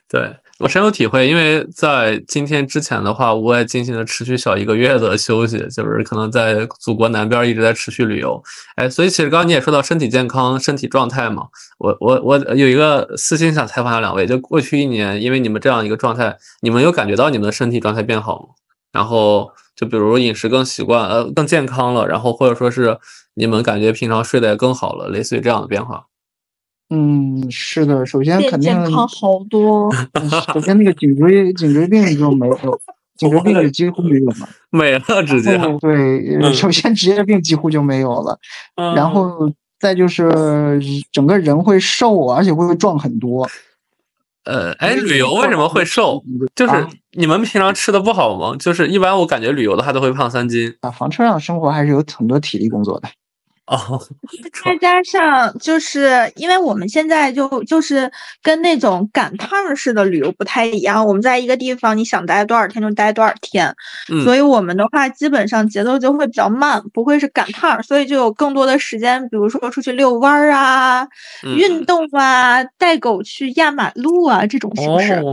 [0.08, 0.36] 对。
[0.62, 8.42] 我深有体会，因为在今天之前的话，我也进行了持续小一个月的休息，就是可能在祖国南边一直在持续旅游。
[8.76, 11.48] 哎，所以其实刚刚你也说到身体健康、身体状态嘛，
[11.80, 18.50] 我我我有一个私心想采访下两位，就过去一年，因为你们这样一个状态，你们有感觉到你们的身体状态变好吗？
[18.92, 22.98] 然后就比如饮食更习惯，呃，更健康了，然后或者说是
[23.34, 26.06] 你们感觉平常睡得也更好了，类似于这样的变化。
[26.94, 29.90] 嗯，是的，首先肯定健康好多。
[30.54, 32.82] 首先那个颈椎颈椎病就没有，
[33.16, 34.36] 颈椎病就几乎没有了，
[34.70, 35.58] 没了直接。
[35.80, 38.38] 对，首先职业病几乎就没有了，
[38.76, 39.50] 然后
[39.80, 40.30] 再就是
[41.14, 43.48] 整个人会瘦，而且会壮很多。
[44.44, 46.22] 呃，哎，旅游为什么会瘦？
[46.56, 48.54] 就是你们平常吃的不好吗？
[48.60, 50.76] 就是一般我感觉旅游的话都会胖三斤。
[50.82, 53.08] 啊，房车上生活还是有很多体力工作的。
[53.72, 53.98] 哦，
[54.66, 58.12] 再加上就是因为我们现在就就是
[58.44, 63.74] 跟那种赶趟式的旅游不太一样，我们在一个地方你想待多少天就待多少天，
[64.26, 71.08] 所以我们的话基本上节奏就会比较慢，不会是赶趟，所以就有更多的时间，比如说出去遛弯儿啊、
[71.56, 75.24] 运动啊、带狗去压马路啊这种形式，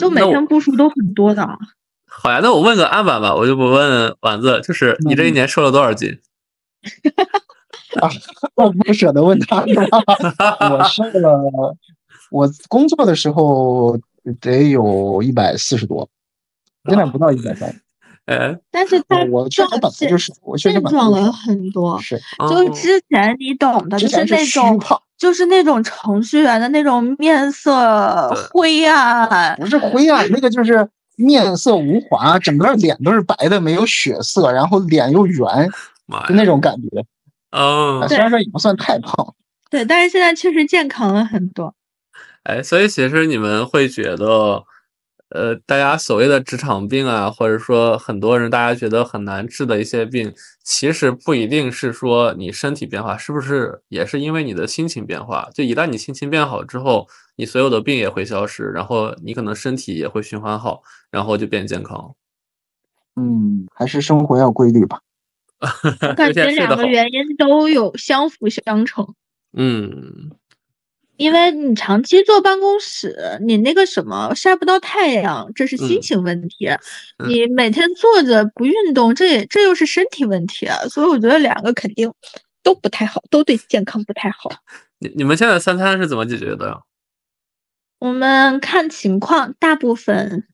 [0.00, 1.48] 就每天步数都很多的。
[2.08, 6.18] 好呀，那我问个案板吧，我就不问丸子，就是你这一年瘦了多少斤？
[8.00, 8.08] 啊，
[8.54, 9.60] 我不舍得问他。
[10.70, 11.76] 我瘦了，
[12.30, 13.98] 我工作的时候
[14.40, 16.08] 得有一百四十多，
[16.88, 17.74] 现在不到一百三。
[18.26, 22.00] 哎，但是他我确实本来就是，我确实壮了很多。
[22.00, 24.80] 是，就之前你懂的，就是那种，
[25.18, 29.56] 就是那种程序员的那种面色灰暗。
[29.56, 35.68] 不是灰暗，那个就是面色无华，整个脸都是白的，没有血色，然后脸又圆，
[36.28, 37.04] 就那种感觉。
[37.50, 39.34] 哦，虽然说也不算太胖，
[39.70, 41.74] 对，但是现在确实健康了很多。
[42.44, 44.64] 哎，所以其实你们会觉得，
[45.28, 50.34] 呃，大家所谓的职场病啊，或者说很多人大家觉得很难治的一些病，
[50.64, 55.48] 其实不一定是说你身体变化，是不是也是因为你的心情变化？
[55.54, 62.14] 就一旦你心情变好之后，你所有的病也会消失，然后你可能身体也会循环好，然后就变健康。
[63.14, 65.00] 嗯，还是生活要规律吧。
[66.08, 69.14] 我感觉两个原因都有相辅相成。
[69.56, 70.30] 嗯。
[71.18, 76.66] 因为你长期坐办公室，你那个什么晒不到太阳，这是心情问题；
[77.28, 80.78] 你每天坐着不运动，这也这又是身体问题啊。
[80.88, 82.12] 所以我觉得两个肯定
[82.64, 84.50] 都不太好，都对健康不太好。
[84.98, 86.80] 你你们现在三餐是怎么解决的呀？
[88.00, 90.48] 我们看情况，大部分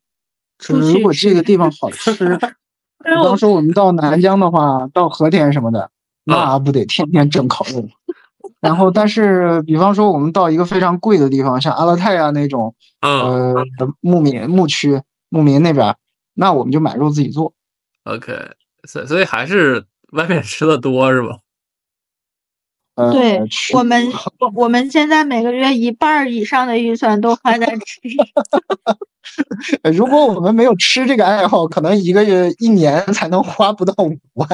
[0.59, 0.99] 出去。
[0.99, 2.13] 如果这个地方好吃，
[3.17, 5.91] 比方说我们到南疆的话，到和田什么的，
[6.25, 7.89] 那不得天天蒸烤肉。
[8.61, 13.55] 然后，但是，比方说，我们到一个非常贵的地方，像阿勒泰啊那种，呃，
[14.01, 15.95] 牧民牧区、牧民那边，
[16.35, 17.53] 那我们就买肉自己做。
[18.05, 18.33] OK，
[18.83, 21.39] 所所以还是外面吃的多是吧？
[23.13, 23.41] 对，
[23.75, 24.09] 我们
[24.41, 28.01] 我我们现在每个月一半以上的预算都花在吃。
[29.93, 34.49] 如果我们没有吃这个爱好，可能一个月、一年 才能花不到五万。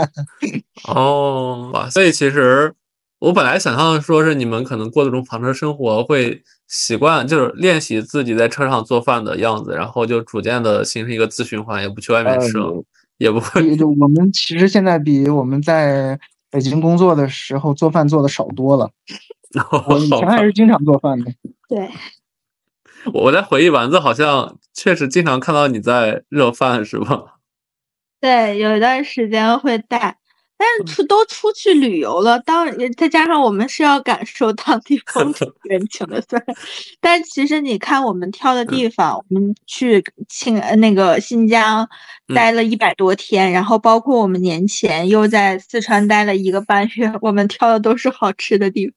[0.89, 2.75] 哦，哇，所以其实。
[3.21, 12.85] 我本来想象说是你们可能过这种房车生活会习惯，就是练习自己在车上做饭的样子，然后就逐渐的形成一个自循环，也不去外面吃了，
[13.17, 13.75] 也不会。
[13.77, 16.19] 就我们其实现在比我们在
[16.51, 18.91] 北京工作的时候做饭做的少多了。
[19.89, 21.33] 我以前还是经常做饭的。
[21.67, 21.89] 对，
[23.13, 27.37] 我在回忆丸子好像确实经常看到你在热饭，是吧？
[28.21, 30.19] 对，有一段时间会带。
[30.57, 36.57] 但是出都出去旅游了，当然再加上我们是要感受当地风土 人情的，虽然，
[37.01, 41.87] 但其实你看我们挑的地方，我们去青那个新疆
[42.33, 48.95] 待了一百多天，然后包括我们年前又在四川待了一个半月，我们挑的都是好吃的地方。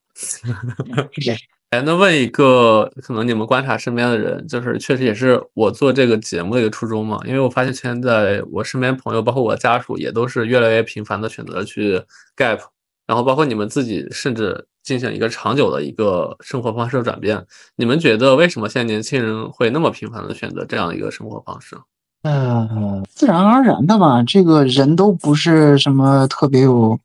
[1.71, 7.19] 哎，那问一个，可能你们观察身边的人，就是确实也是我做这个节目的一个初衷嘛。
[7.25, 12.01] 因为我发现现在我身边朋友，包括我家属，也都是越来越频繁的选择去
[12.37, 12.59] gap，
[13.05, 17.45] 然后包括你们自己，甚至进行一个长久的一个生活方式的转变。
[17.75, 21.75] 你们觉得为什么现在年轻人会那么频繁的选择这样一个生活方式？
[22.23, 24.23] 嗯，自然而然的吧。
[24.23, 26.97] 这个人都不是什么特别有，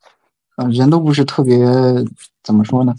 [0.57, 1.59] 嗯，人都不是特别
[2.45, 2.95] 怎么说呢？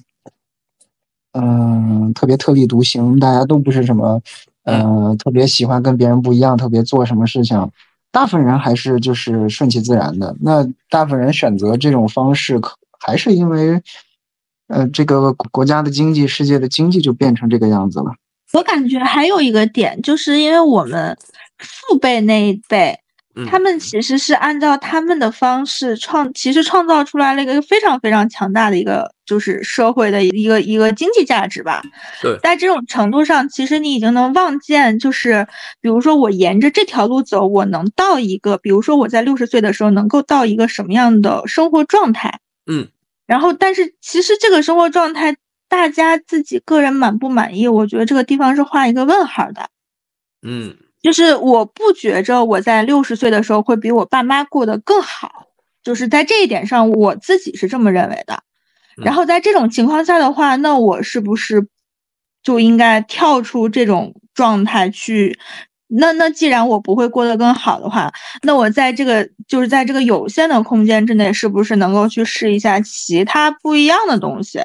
[1.33, 4.21] 嗯，特别特立独行，大家都不是什么，
[4.63, 7.69] 呃，特别喜欢跟别人不一样，特别做什么事情，
[8.11, 10.35] 大部分人还是就是顺其自然的。
[10.41, 13.81] 那大部分人选择这种方式，可还是因为，
[14.67, 18.13] 呃，这个国家的经济、世界的经济就变成这个样子了。
[18.53, 21.17] 我感觉还有一个点，就是因为我们
[21.57, 22.99] 父辈那一辈。
[23.49, 31.81] 他们其实是按照他们的方式创，其实创造出来了一个非常非常强大的一个，就是社会的一个一个经济价值吧。
[32.21, 35.47] 对，在这种程度上，其实你已经能望见，就是
[35.81, 42.39] 比如说我沿着这条路走，我能到一个，比如说我在六十岁的时候能够到一个什么样的生活状态。
[42.67, 42.87] 嗯，
[43.25, 45.35] 然后，但是其实这个生活状态，
[45.67, 49.69] 大家自己个人满不满意，我觉得这个地方是画一个问号的。
[50.43, 50.75] 嗯。
[51.03, 55.47] 就是我不觉着我在六十岁的时候会比我爸妈过得更好，
[55.83, 58.41] 就是在这一点上，我自己是这么认为的。
[58.95, 61.67] 然后在这种情况下的话，那我是不是
[62.41, 65.37] 就应该跳出这种状态去？
[65.95, 74.59] 那那既然我不会过得更好的话，那我在这个就是在这个有限的空间之内，是不是能够去试一下其他不一样的东西？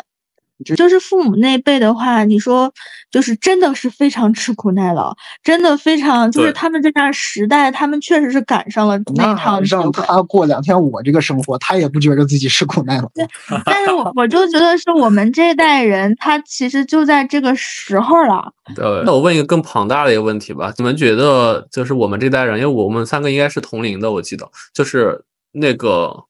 [0.76, 2.72] 就是父母那辈的话，你说
[3.10, 9.62] 就是真的是非常吃苦耐劳，真的非常就是他们这样时代，他们确实是赶上了那趟。
[9.64, 13.10] 让他 过两天我这个生活，他也不觉得自己吃苦耐劳。
[13.14, 13.26] 对
[13.64, 18.52] 但是我我就觉得是我们这代人，他其实就在这个时候了。
[18.74, 26.24] 对，那我问一个更庞大的一个问题吧，你们觉得就是我们这代人，因为我们三个应该是同龄的，我记得就是那个。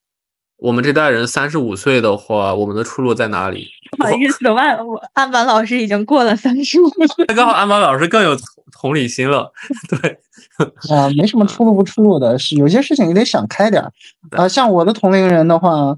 [0.58, 3.68] 我们这代人三十五岁的话，我们的出路在哪里？
[3.96, 8.36] 不好意思，万我安板老师已经过了三十五岁， 刚好安板老师更有
[8.72, 9.52] 同理心了。
[9.88, 10.18] 对，
[10.94, 13.92] 啊，没什么出路不出路的，是有些事情你得想开点儿
[14.32, 14.48] 啊。
[14.48, 15.96] 像我的同龄人的话，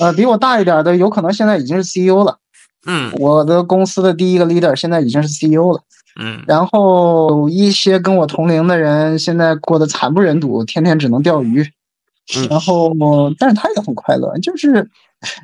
[0.00, 2.38] 呃，比我大一点的，有可能现在已经是 CEO 了。
[2.86, 5.80] 嗯，我的公司的第一个 leader 现在已经是 CEO 了。
[6.20, 11.64] 嗯，然后一些跟我同龄的人，现在过得惨不忍睹，天天只能钓鱼。
[12.48, 12.92] 然后，
[13.38, 14.36] 但是他也很快乐。
[14.38, 14.88] 就是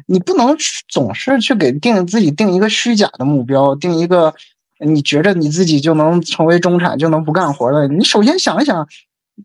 [0.06, 0.56] 你不能
[0.88, 4.34] 总是去给定自己定一个虚假的目标，定一个
[4.78, 7.88] 你觉着你自己就能成为中产，就能不干活了？
[7.88, 8.86] 你首先想一想，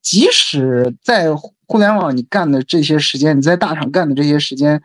[0.02, 1.34] 即使在
[1.66, 4.82] 互联网你干的这些时间，你在大厂干的这些时间，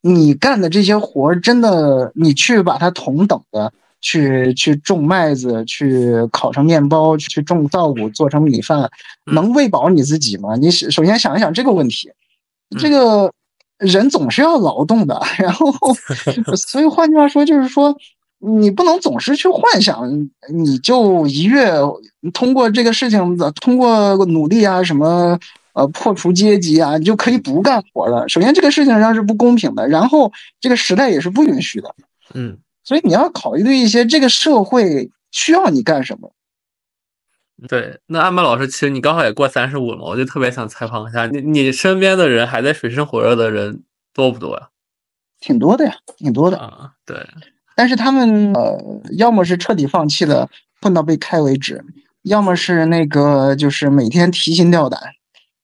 [0.00, 3.72] 你干的这些活真的，你去把它同等的
[4.04, 8.88] 去去种麦子，去烤成面包，去种稻谷做成米饭，
[9.32, 10.54] 能喂饱你自己吗？
[10.56, 12.12] 你首先想一想这个问题，
[12.78, 13.32] 这个。
[13.78, 15.66] 人总是要劳动的，然后，
[16.56, 17.94] 所以换句话说，就是说，
[18.38, 20.08] 你不能总是去幻想，
[20.54, 21.72] 你就一跃
[22.32, 25.38] 通过这个事情，通过努力啊，什么
[25.74, 28.26] 呃破除阶级啊，你就可以不干活了。
[28.28, 31.92] 首先，这个事情上是不公平的，然后这个时代也是不允许的。
[32.32, 36.32] 嗯，所以你要考虑一些这个社会需要你干什么。
[37.68, 44.68] 对，那阿曼老师，其实你刚好也过三十五了，我就特别想采访一下你，你身边的人还在水深火热的人多不多呀？
[45.40, 46.92] 挺多的呀，挺多的啊。
[47.06, 47.16] 对，
[47.76, 50.50] 但是他们呃，要么是彻底放弃了，
[50.82, 51.78] 混到被开为止；
[52.22, 55.00] 要么是那个就是每天提心吊胆。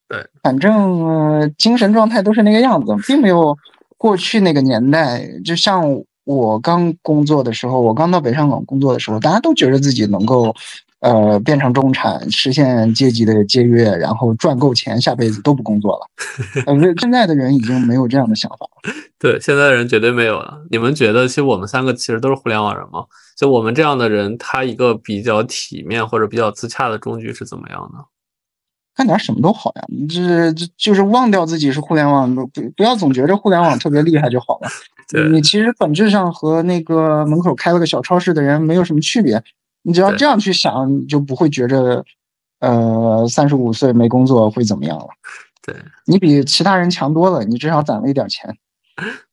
[0.07, 3.57] 对，反正精神状态都是那个样子，并没有
[3.97, 5.27] 过去那个年代。
[5.45, 5.83] 就像
[6.25, 10.55] 我刚工作的时候，我刚到北上广工作的时候，大家都觉得自己能够。
[11.01, 16.07] 呃，变成中产，实现阶级的节约，然后赚够钱，下辈子都不工作了。
[16.68, 18.95] 呃，现在的人已经没有这样的想法了。
[19.18, 20.62] 对，现在的人绝对没有了。
[20.71, 23.07] 你们觉得，其实我们三个其实都是互联网人吗？
[23.35, 28.05] 就我们这样的人，他一个比较体面或者比较自洽的中局是怎么样的？
[28.95, 32.47] 干点什么都好呀，你这这就是忘掉自己是互联网，不
[32.77, 34.68] 不要总觉着互联网特别厉害就好了。
[35.31, 39.43] 你其实本质上和那个门口开了个小超市的人没有什么区别。
[39.83, 42.05] 你只要这样去想，你就不会觉着，
[42.61, 45.07] 呃，三十五岁没工作会怎么样了。
[45.63, 45.75] 对
[46.07, 48.57] 你比其他人强多了，你至少攒了一点钱。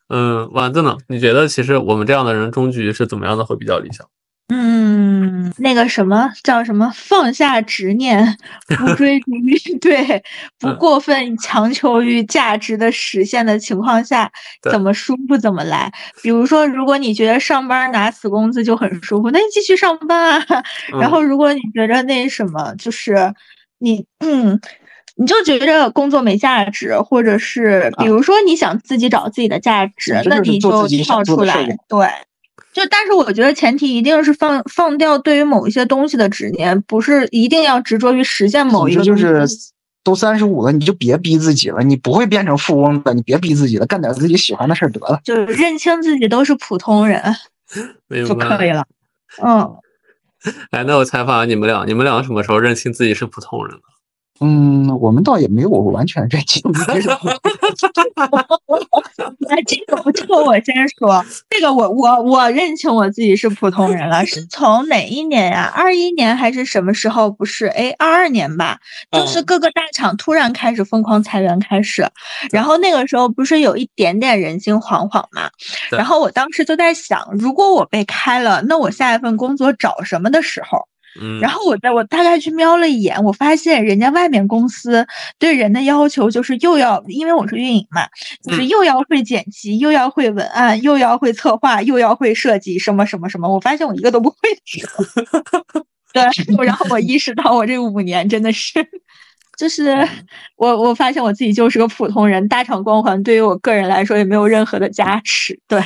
[0.10, 0.98] 嗯，丸子呢？
[1.10, 4.08] 你觉得其实我们这样的人终局是怎么样的会比较理想？
[4.50, 6.90] 嗯，那个什么叫什么？
[6.96, 8.38] 放下执念，
[8.78, 10.24] 不追逐于 对，
[10.58, 14.32] 不过分强求于价值的实现的情况下，
[14.72, 15.92] 怎么舒服怎么来。
[16.24, 20.64] 比如说，如果你觉得上班拿死工资就很舒服，那你继续上班啊。
[20.98, 23.34] 然后，如果你觉得那什么，就是
[23.80, 24.58] 你嗯，
[25.18, 31.56] 你就觉着工作没价值，或者是比如说你想自己找自己的价值，那你就跳出来，
[31.90, 32.08] 对。
[32.74, 39.04] 就但是我觉得前提一定是放放掉对于某一些东西的执念，不是一定要执着于实现某一个。
[39.04, 39.46] 就是
[40.04, 45.20] 都三十五了，你就别逼自己了，你不会变成富翁的，你别逼自己了，干点自己喜欢的事儿得了。
[45.24, 47.22] 就是认清自己都是普通人
[48.26, 48.86] 就可以了。
[49.44, 49.76] 嗯。
[50.72, 53.82] 哎，那我采访你们俩，你们俩什么时候认清自己是普通人了？
[54.40, 56.62] 嗯，我们倒也没有完全认清。
[59.50, 65.72] 哎，这个这个我先说，这个我我我认清我自己是普通人了，是从哪一年呀？
[65.74, 67.32] 二一年还是什么时候？
[67.32, 68.80] 不是，哎，二二年吧，
[69.12, 72.08] 就是各个大厂突然开始疯狂裁员开始，
[72.52, 75.50] 然后那个时候不是有一点点人心惶惶嘛？
[75.92, 80.88] 然后我当时就在想，如果我被开了，那我下一份工作找什么的时候？
[81.42, 85.06] 然后我在我大概去瞄了一眼，我发现人家外面公司
[85.40, 88.08] 对人的要求就是又要，因为我是运营嘛，
[88.44, 93.48] 就是又要会剪辑，又要会文案，又要会策划，又要会设计，什么什么什么。
[93.48, 94.38] 我发现我一个都不会。
[96.14, 96.24] 对，
[96.66, 98.74] 然后我意识到我这五年真的是，
[99.58, 100.08] 就是
[100.56, 105.60] 我我发现我自己就是个普通人，大厂光环对于我个人来说也没有任何的加持。
[105.68, 105.80] 对，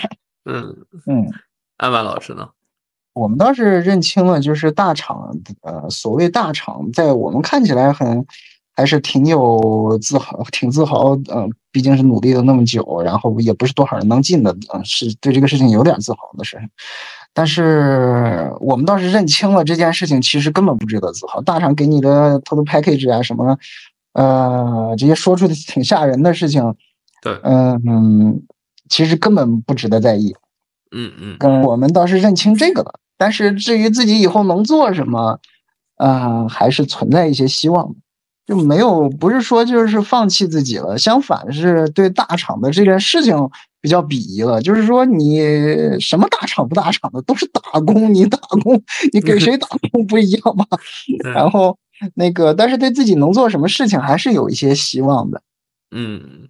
[0.45, 0.75] 嗯
[1.07, 1.27] 嗯，
[1.77, 2.49] 安曼老师呢？
[3.14, 8.26] 我们倒是认清了，就是大厂，呃，所谓大厂，在我们看起来很，
[8.76, 16.57] 还是挺有自豪，挺自豪，呃，毕竟是努力了那么久，然后也不是多少人能进的，呃，是对这个事情有点自豪的事。
[17.34, 21.41] 但是我们倒是认清了这件事情，其实根本不值得自豪。
[21.41, 23.57] 大厂给你的 total package 啊，什么，
[24.14, 26.76] 呃，这些说出的挺吓人的事情，
[27.22, 28.41] 对，嗯嗯，
[28.89, 30.36] 其实根本不值得在意。
[30.92, 35.39] 嗯嗯，跟我们倒是认清这个了，但是至于自己以后能做什么，
[35.96, 37.96] 啊，还是存在一些希望，
[38.46, 43.36] 就没有不是说就是放弃自己了，相反是对大厂的这件事情
[43.80, 44.62] 比较鄙夷了。
[44.62, 45.39] 就是说你
[46.00, 48.82] 什么大厂不大厂的都是打工，你打工
[49.14, 50.66] 你给谁打工不一样吗？
[51.34, 51.78] 然后
[52.16, 55.42] 那个，但是对自己能做什么事情还是有一些希望的。
[55.92, 56.50] 嗯。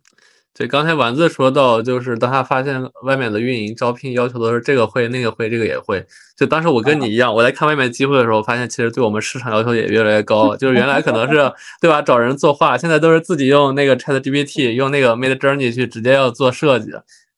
[0.54, 6.06] 对，刚才丸子说到，就是当他发现外面的运营招聘要求都是这个会那个会，这个也会。
[6.36, 10.56] 就当时我跟你一样，我在看外面机会的时候，发现其实对我们市场要求也越来越高。
[10.58, 16.92] 就是原来可能是 对吧，找人作画，现在都是自己用那个 Chat GPT，用那个 Mid Journey 去直接要做设计。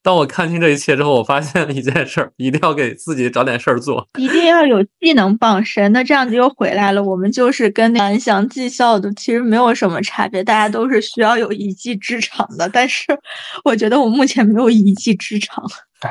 [0.03, 5.89] 当我看清这一切之后，我发现了一件事儿，一定要给自己找点事儿做，一定要有技能傍身。
[5.93, 12.67] 那这样子又回来了，我们就是跟蓝翔技校的其实没有什么差别，大家都是需要有一技之长的。
[12.67, 13.05] 但是
[13.63, 15.63] 我觉得我目前没有一技之长。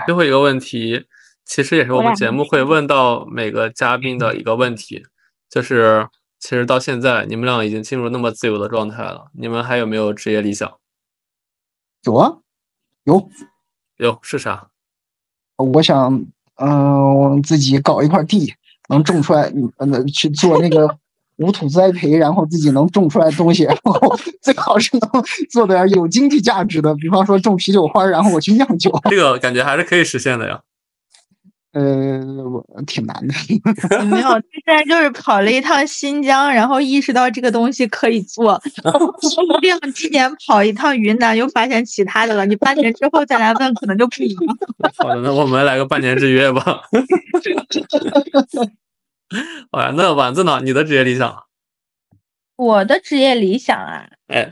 [0.06, 1.04] 最后一个问题，
[1.44, 5.02] 其实也是我们节目会问到每个嘉宾的一个问题，
[5.50, 6.08] 就是
[6.40, 10.72] 其实到现在你们俩已经进入那么自由的状态了，你们还有没有职业理想？
[12.06, 12.38] 有啊，
[13.04, 13.28] 有。
[14.06, 14.68] 有是啥？
[15.56, 16.24] 我想，
[16.56, 18.52] 嗯，自己搞一块地，
[18.88, 20.96] 能种出来，嗯，去做那个
[21.36, 25.08] 无土栽培，然后自己能种出来东西，然后最好是能
[25.50, 28.90] 做点有经济价值的，比方说种啤酒花，然后我去酿酒。
[29.04, 30.60] 这个感觉还是可以实现的呀。
[31.72, 32.20] 呃，
[32.50, 33.34] 我挺难的。
[34.04, 38.60] 没有，现在就是跑了一趟新疆，然后意识到这个东西可以做。
[38.82, 42.44] 说不定今年跑一趟云南，又发现其他的了。
[42.44, 44.58] 你半年之后再来问，可能就不一样。
[44.98, 46.82] 好的，那我们来个半年之约吧。
[49.72, 50.60] 好呀，那丸子呢？
[50.62, 51.44] 你的职业理想？
[52.56, 54.04] 我的职业理想啊？
[54.28, 54.50] 哎。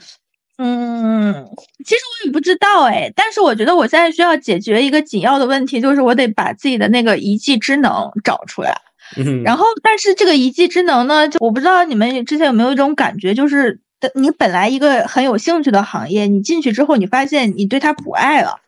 [0.62, 1.48] 嗯，
[1.86, 8.78] 其实我也不知道哎，但是我觉得我现在需要解决一个紧要的问题，就是我得把自己的那个一技之能找出来。
[9.16, 13.80] 嗯，然后，但是这个一技之能呢，就我不知道你们之前有没有一种感觉，就是
[14.14, 18.60] 你本来一个很有兴趣的行业，你进去之后，你发现你对它不爱了。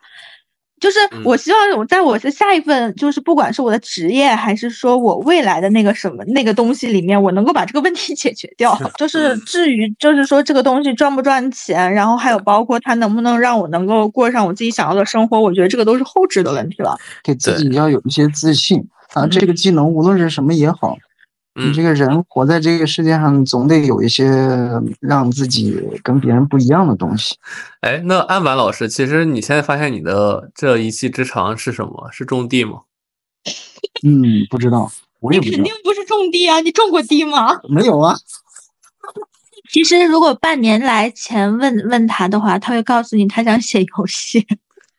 [0.82, 8.76] 就是我希望我在我的下一份，就是不管是我的职业，还是说我未来的那个什么那个东西里面，我能够把这个问题 解决掉。
[8.98, 16.98] 就是至于就是说这个东西赚不赚钱，然后还有包括它能不能让我能够过上我自己想要的生活，我觉得这个都是后置的问题了。
[17.22, 20.96] 给自己要有一些自信啊，这个技能无论是什么也好。
[21.54, 24.26] 你这个人活在这个世界上，总得有一些
[25.00, 27.36] 让自己跟别人不一样的东西。
[27.80, 32.08] 哎，那安婉老师，其实你现在发现你的这一技之长是什么？
[32.10, 32.80] 是种地吗？
[34.02, 34.90] 嗯，不知道，
[35.20, 35.56] 我也不知道。
[35.56, 36.60] 肯定不是种地啊！
[36.60, 37.60] 你种过地吗？
[37.68, 38.16] 没有啊。
[39.70, 44.46] 其实，如果半年来前问问他的话，他会告诉你他想写游戏。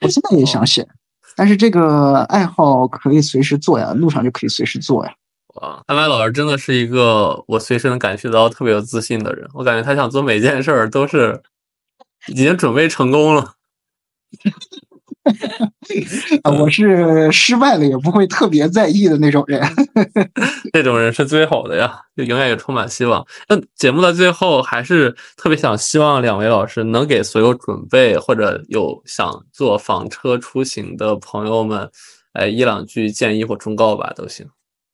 [0.01, 0.87] 我现在也想写，
[1.35, 5.13] 但是这个爱好可以随时做呀，路上就可以随时做呀。
[5.55, 9.47] 哇，安白老师真的是一个我随时能感觉到特别有自信的人。
[9.53, 11.41] 我感觉他想做每件事儿都是
[12.27, 13.53] 已经准备成功了。
[16.43, 19.61] 啊，我是失败了也不会特别在意的那种人。
[20.73, 23.25] 这种人是最好的呀，就永远也充满希望。
[23.47, 31.89] 那节目的最后，还是特别想希望两位老师能给所有准备或者有想做房车出行的朋友们，
[32.33, 34.45] 哎，一两句建议或忠告吧，都行。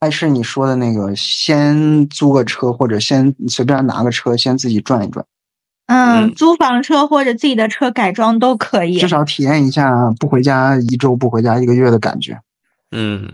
[0.01, 5.25] 还是你说的那个，先租个车，或者先随便拿个车，先自己转一转。
[5.87, 12.39] 嗯，租房车或者自己的车改装都可以，至少体验一下不回家一周、不回家一个月的感觉。
[12.91, 13.27] 嗯。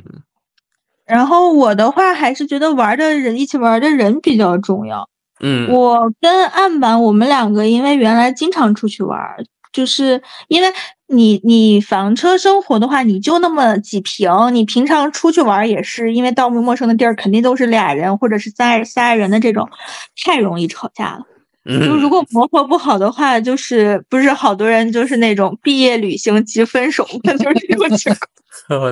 [1.05, 5.07] 然后我的话还是觉得玩的人一起玩的人比较重要。
[5.41, 5.69] 嗯。
[5.69, 9.19] 我跟案板我们两个因为原来经常出去玩，
[9.75, 10.71] 就是因为。
[11.07, 19.69] 你你房车生活的话，你就那么几平，你平常出去玩也是，因为到陌生的地儿，肯定都是俩人或者是三三人的这种，
[20.25, 21.19] 太容易吵架了。
[21.65, 28.19] 就如果磨合不好的话，就是不是好多人就是那种毕业旅行即分手，就是这种情况。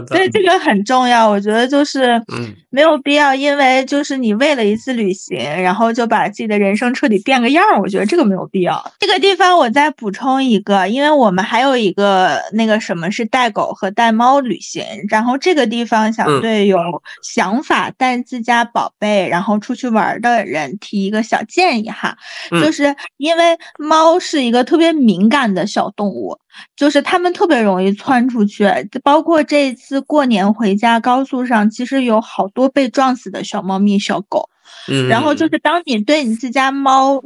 [0.07, 2.21] 所以这个很重要，我觉得就是
[2.69, 7.80] 没有必要，因为就是你为了一次旅行，然后就把自己的人生彻底变个样儿。
[7.80, 8.91] 我觉得这个没有必要。
[8.99, 16.78] 这个地方我再补充一个，因为我们还有一个那个什么是带狗和带猫旅行，然后这个地方想对有
[17.24, 22.17] 想法带自家宝贝然后出去玩的人提一个小建议哈，
[22.64, 26.38] 就是因为猫是一个特别敏感的小动物。
[26.76, 28.68] 就是它们特别容易窜出去，
[29.03, 34.47] 包括这次过年回家，高速上其实有好多被撞死的小猫咪、小狗。
[34.88, 37.24] 嗯，然后就是当你对你自家猫，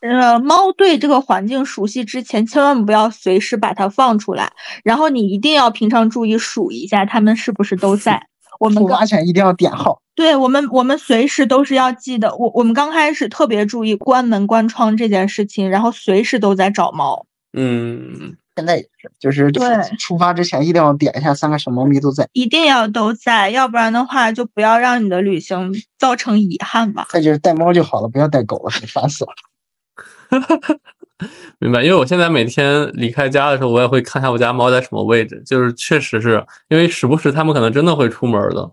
[0.00, 4.50] 呃，猫对这个环境熟悉之前，千万不要随时把它放出来。
[4.82, 8.26] 然后你一定要平常注意数一下它们是不是都在。
[8.64, 10.00] 我们出发前一定要点号。
[10.14, 12.34] 对我们，我们随时都是要记得。
[12.36, 17.26] 我我们刚开始特别注意关门关窗这件事情，然后随时都在找猫。
[17.52, 18.36] 嗯。
[18.54, 19.64] 现在也是，就是对
[19.98, 27.06] 出发之前一定要点一下三个小猫咪都在，一定要都在，要不然的话就不要让你的旅行造成遗憾吧。
[27.08, 29.32] 再就是带猫就好了，不要带狗了，烦死了。
[31.60, 38.70] 明白，因为我现在每天离开家的时候，我也会看一下我家猫在什么位置，就是确实是因为时不时它们可能真的会出门的。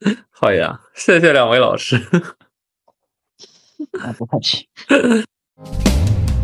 [0.30, 1.98] 好呀，谢谢两位老师。
[4.16, 4.68] 不客气。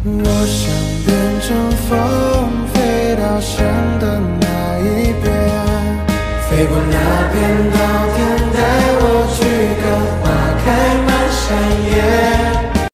[0.04, 0.66] 我想
[1.06, 5.30] 变成风，飞到山的那一边，
[6.48, 6.94] 飞过那
[7.32, 7.78] 片稻
[8.16, 8.21] 田。